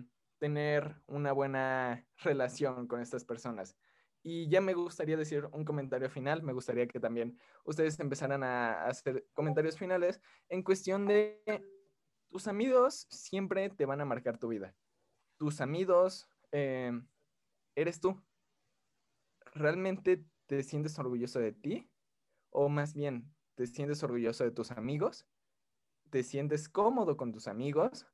[0.40, 3.76] tener una buena relación con estas personas.
[4.22, 8.84] Y ya me gustaría decir un comentario final, me gustaría que también ustedes empezaran a
[8.84, 11.40] hacer comentarios finales en cuestión de
[12.30, 14.74] tus amigos siempre te van a marcar tu vida.
[15.36, 16.92] Tus amigos eh,
[17.74, 18.22] eres tú.
[19.54, 21.90] ¿Realmente te sientes orgulloso de ti?
[22.50, 25.26] O más bien, ¿te sientes orgulloso de tus amigos?
[26.10, 28.06] ¿Te sientes cómodo con tus amigos?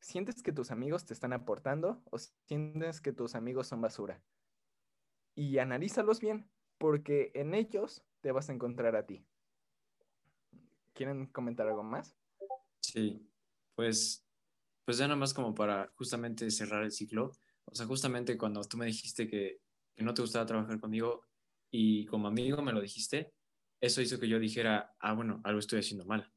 [0.00, 4.22] ¿Sientes que tus amigos te están aportando o sientes que tus amigos son basura?
[5.34, 9.26] Y analízalos bien, porque en ellos te vas a encontrar a ti.
[10.94, 12.16] ¿Quieren comentar algo más?
[12.80, 13.30] Sí,
[13.74, 14.26] pues,
[14.86, 17.32] pues ya nada más como para justamente cerrar el ciclo.
[17.66, 19.60] O sea, justamente cuando tú me dijiste que,
[19.94, 21.26] que no te gustaba trabajar conmigo
[21.70, 23.34] y como amigo me lo dijiste,
[23.80, 26.32] eso hizo que yo dijera, ah, bueno, algo estoy haciendo mal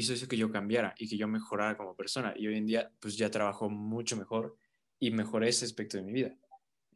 [0.00, 2.32] eso hizo que yo cambiara y que yo mejorara como persona.
[2.36, 4.56] Y hoy en día, pues ya trabajo mucho mejor
[4.98, 6.36] y mejoré ese aspecto de mi vida.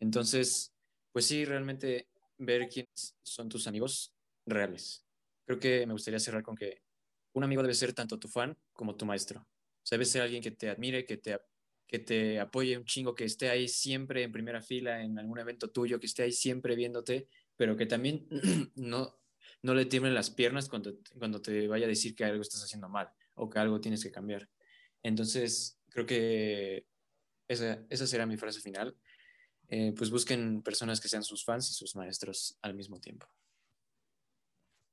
[0.00, 0.74] Entonces,
[1.12, 4.14] pues sí, realmente ver quiénes son tus amigos
[4.46, 5.04] reales.
[5.44, 6.82] Creo que me gustaría cerrar con que
[7.34, 9.40] un amigo debe ser tanto tu fan como tu maestro.
[9.40, 11.38] O sea, debe ser alguien que te admire, que te,
[11.86, 15.70] que te apoye un chingo, que esté ahí siempre en primera fila en algún evento
[15.70, 18.26] tuyo, que esté ahí siempre viéndote, pero que también
[18.74, 19.18] no,
[19.66, 22.88] no le tiemblen las piernas cuando, cuando te vaya a decir que algo estás haciendo
[22.88, 24.48] mal o que algo tienes que cambiar.
[25.02, 26.86] Entonces, creo que
[27.48, 28.96] esa, esa será mi frase final.
[29.68, 33.26] Eh, pues busquen personas que sean sus fans y sus maestros al mismo tiempo.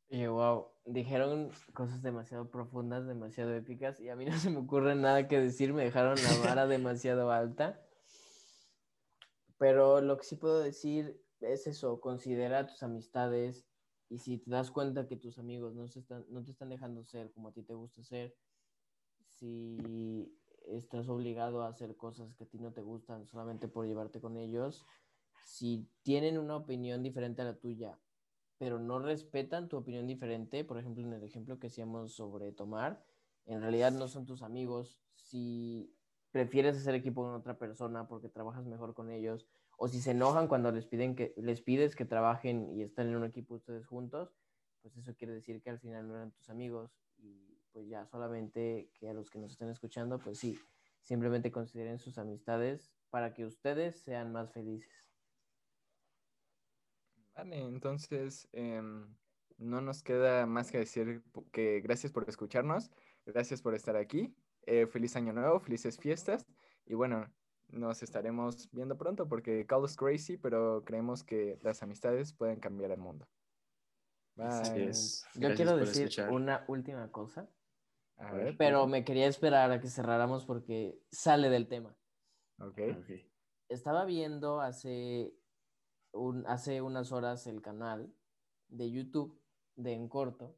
[0.10, 4.96] Y wow, dijeron cosas demasiado profundas, demasiado épicas, y a mí no se me ocurre
[4.96, 7.80] nada que decir, me dejaron la vara demasiado alta.
[9.60, 13.68] Pero lo que sí puedo decir es eso, considera tus amistades,
[14.14, 17.04] y si te das cuenta que tus amigos no, se están, no te están dejando
[17.04, 18.36] ser como a ti te gusta ser,
[19.24, 20.38] si
[20.68, 24.38] estás obligado a hacer cosas que a ti no te gustan solamente por llevarte con
[24.38, 24.86] ellos,
[25.44, 28.00] si tienen una opinión diferente a la tuya,
[28.60, 33.04] pero no respetan tu opinión diferente, por ejemplo, en el ejemplo que hacíamos sobre tomar,
[33.46, 35.00] en realidad no son tus amigos.
[35.16, 35.92] Si
[36.30, 39.48] prefieres hacer equipo con otra persona porque trabajas mejor con ellos,
[39.78, 43.16] o si se enojan cuando les piden que les pides que trabajen y están en
[43.16, 44.36] un equipo ustedes juntos,
[44.82, 48.92] pues eso quiere decir que al final no eran tus amigos y pues ya solamente
[48.94, 50.60] que a los que nos estén escuchando, pues sí,
[51.02, 55.14] simplemente consideren sus amistades para que ustedes sean más felices.
[57.36, 59.16] Vale, entonces em,
[59.58, 62.92] no nos queda más que decir que gracias por escucharnos,
[63.26, 66.46] gracias por estar aquí, eh, feliz año nuevo, felices fiestas
[66.86, 67.32] y bueno,
[67.74, 72.92] nos estaremos viendo pronto porque call us crazy, pero creemos que las amistades pueden cambiar
[72.92, 73.28] el mundo.
[74.36, 74.92] Bye.
[75.36, 77.50] Yo quiero decir una última cosa.
[78.18, 81.96] A ver, pero me quería esperar a que cerráramos porque sale del tema.
[82.60, 82.80] Ok.
[83.02, 83.30] okay.
[83.70, 85.36] Estaba viendo hace,
[86.12, 88.14] un, hace unas horas el canal
[88.68, 89.42] de YouTube
[89.76, 90.56] de En Corto,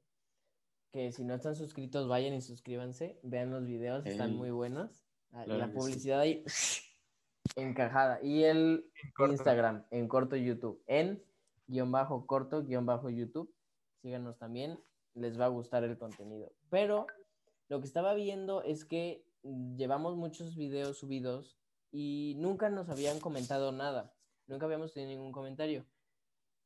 [0.92, 5.06] que si no están suscritos vayan y suscríbanse, vean los videos, están muy buenos.
[5.32, 6.44] Ah, la publicidad ahí
[7.56, 8.20] Encajada.
[8.22, 11.24] Y el Instagram, en corto YouTube, en
[11.68, 13.54] guion bajo corto, guion bajo YouTube.
[14.02, 14.80] Síganos también,
[15.14, 16.52] les va a gustar el contenido.
[16.70, 17.08] Pero
[17.70, 19.26] lo que estaba viendo es que
[19.78, 21.58] llevamos muchos videos subidos
[21.92, 24.14] y nunca nos habían comentado nada.
[24.48, 25.86] Nunca habíamos tenido ningún comentario.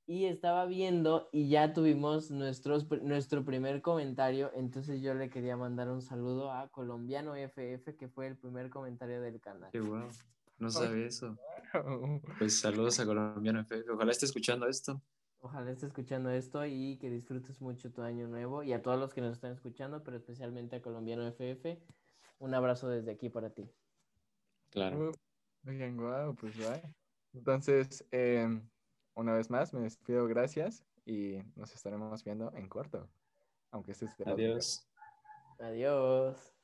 [0.05, 4.51] Y estaba viendo y ya tuvimos nuestros, nuestro primer comentario.
[4.55, 9.21] Entonces yo le quería mandar un saludo a Colombiano FF, que fue el primer comentario
[9.21, 9.69] del canal.
[9.71, 10.09] Qué bueno.
[10.59, 11.37] No sabe eso.
[12.37, 13.89] Pues saludos a Colombiano FF.
[13.91, 15.01] Ojalá esté escuchando esto.
[15.39, 18.63] Ojalá esté escuchando esto y que disfrutes mucho tu año nuevo.
[18.63, 21.79] Y a todos los que nos están escuchando, pero especialmente a Colombiano FF,
[22.39, 23.69] un abrazo desde aquí para ti.
[24.69, 25.11] Claro.
[25.65, 26.93] Oigan, guau, pues vaya.
[27.33, 28.67] Entonces, em,
[29.13, 30.83] una vez más, me despido, gracias.
[31.05, 33.09] Y nos estaremos viendo en corto.
[33.71, 34.87] Aunque estés Adiós.
[35.59, 36.58] Adiós.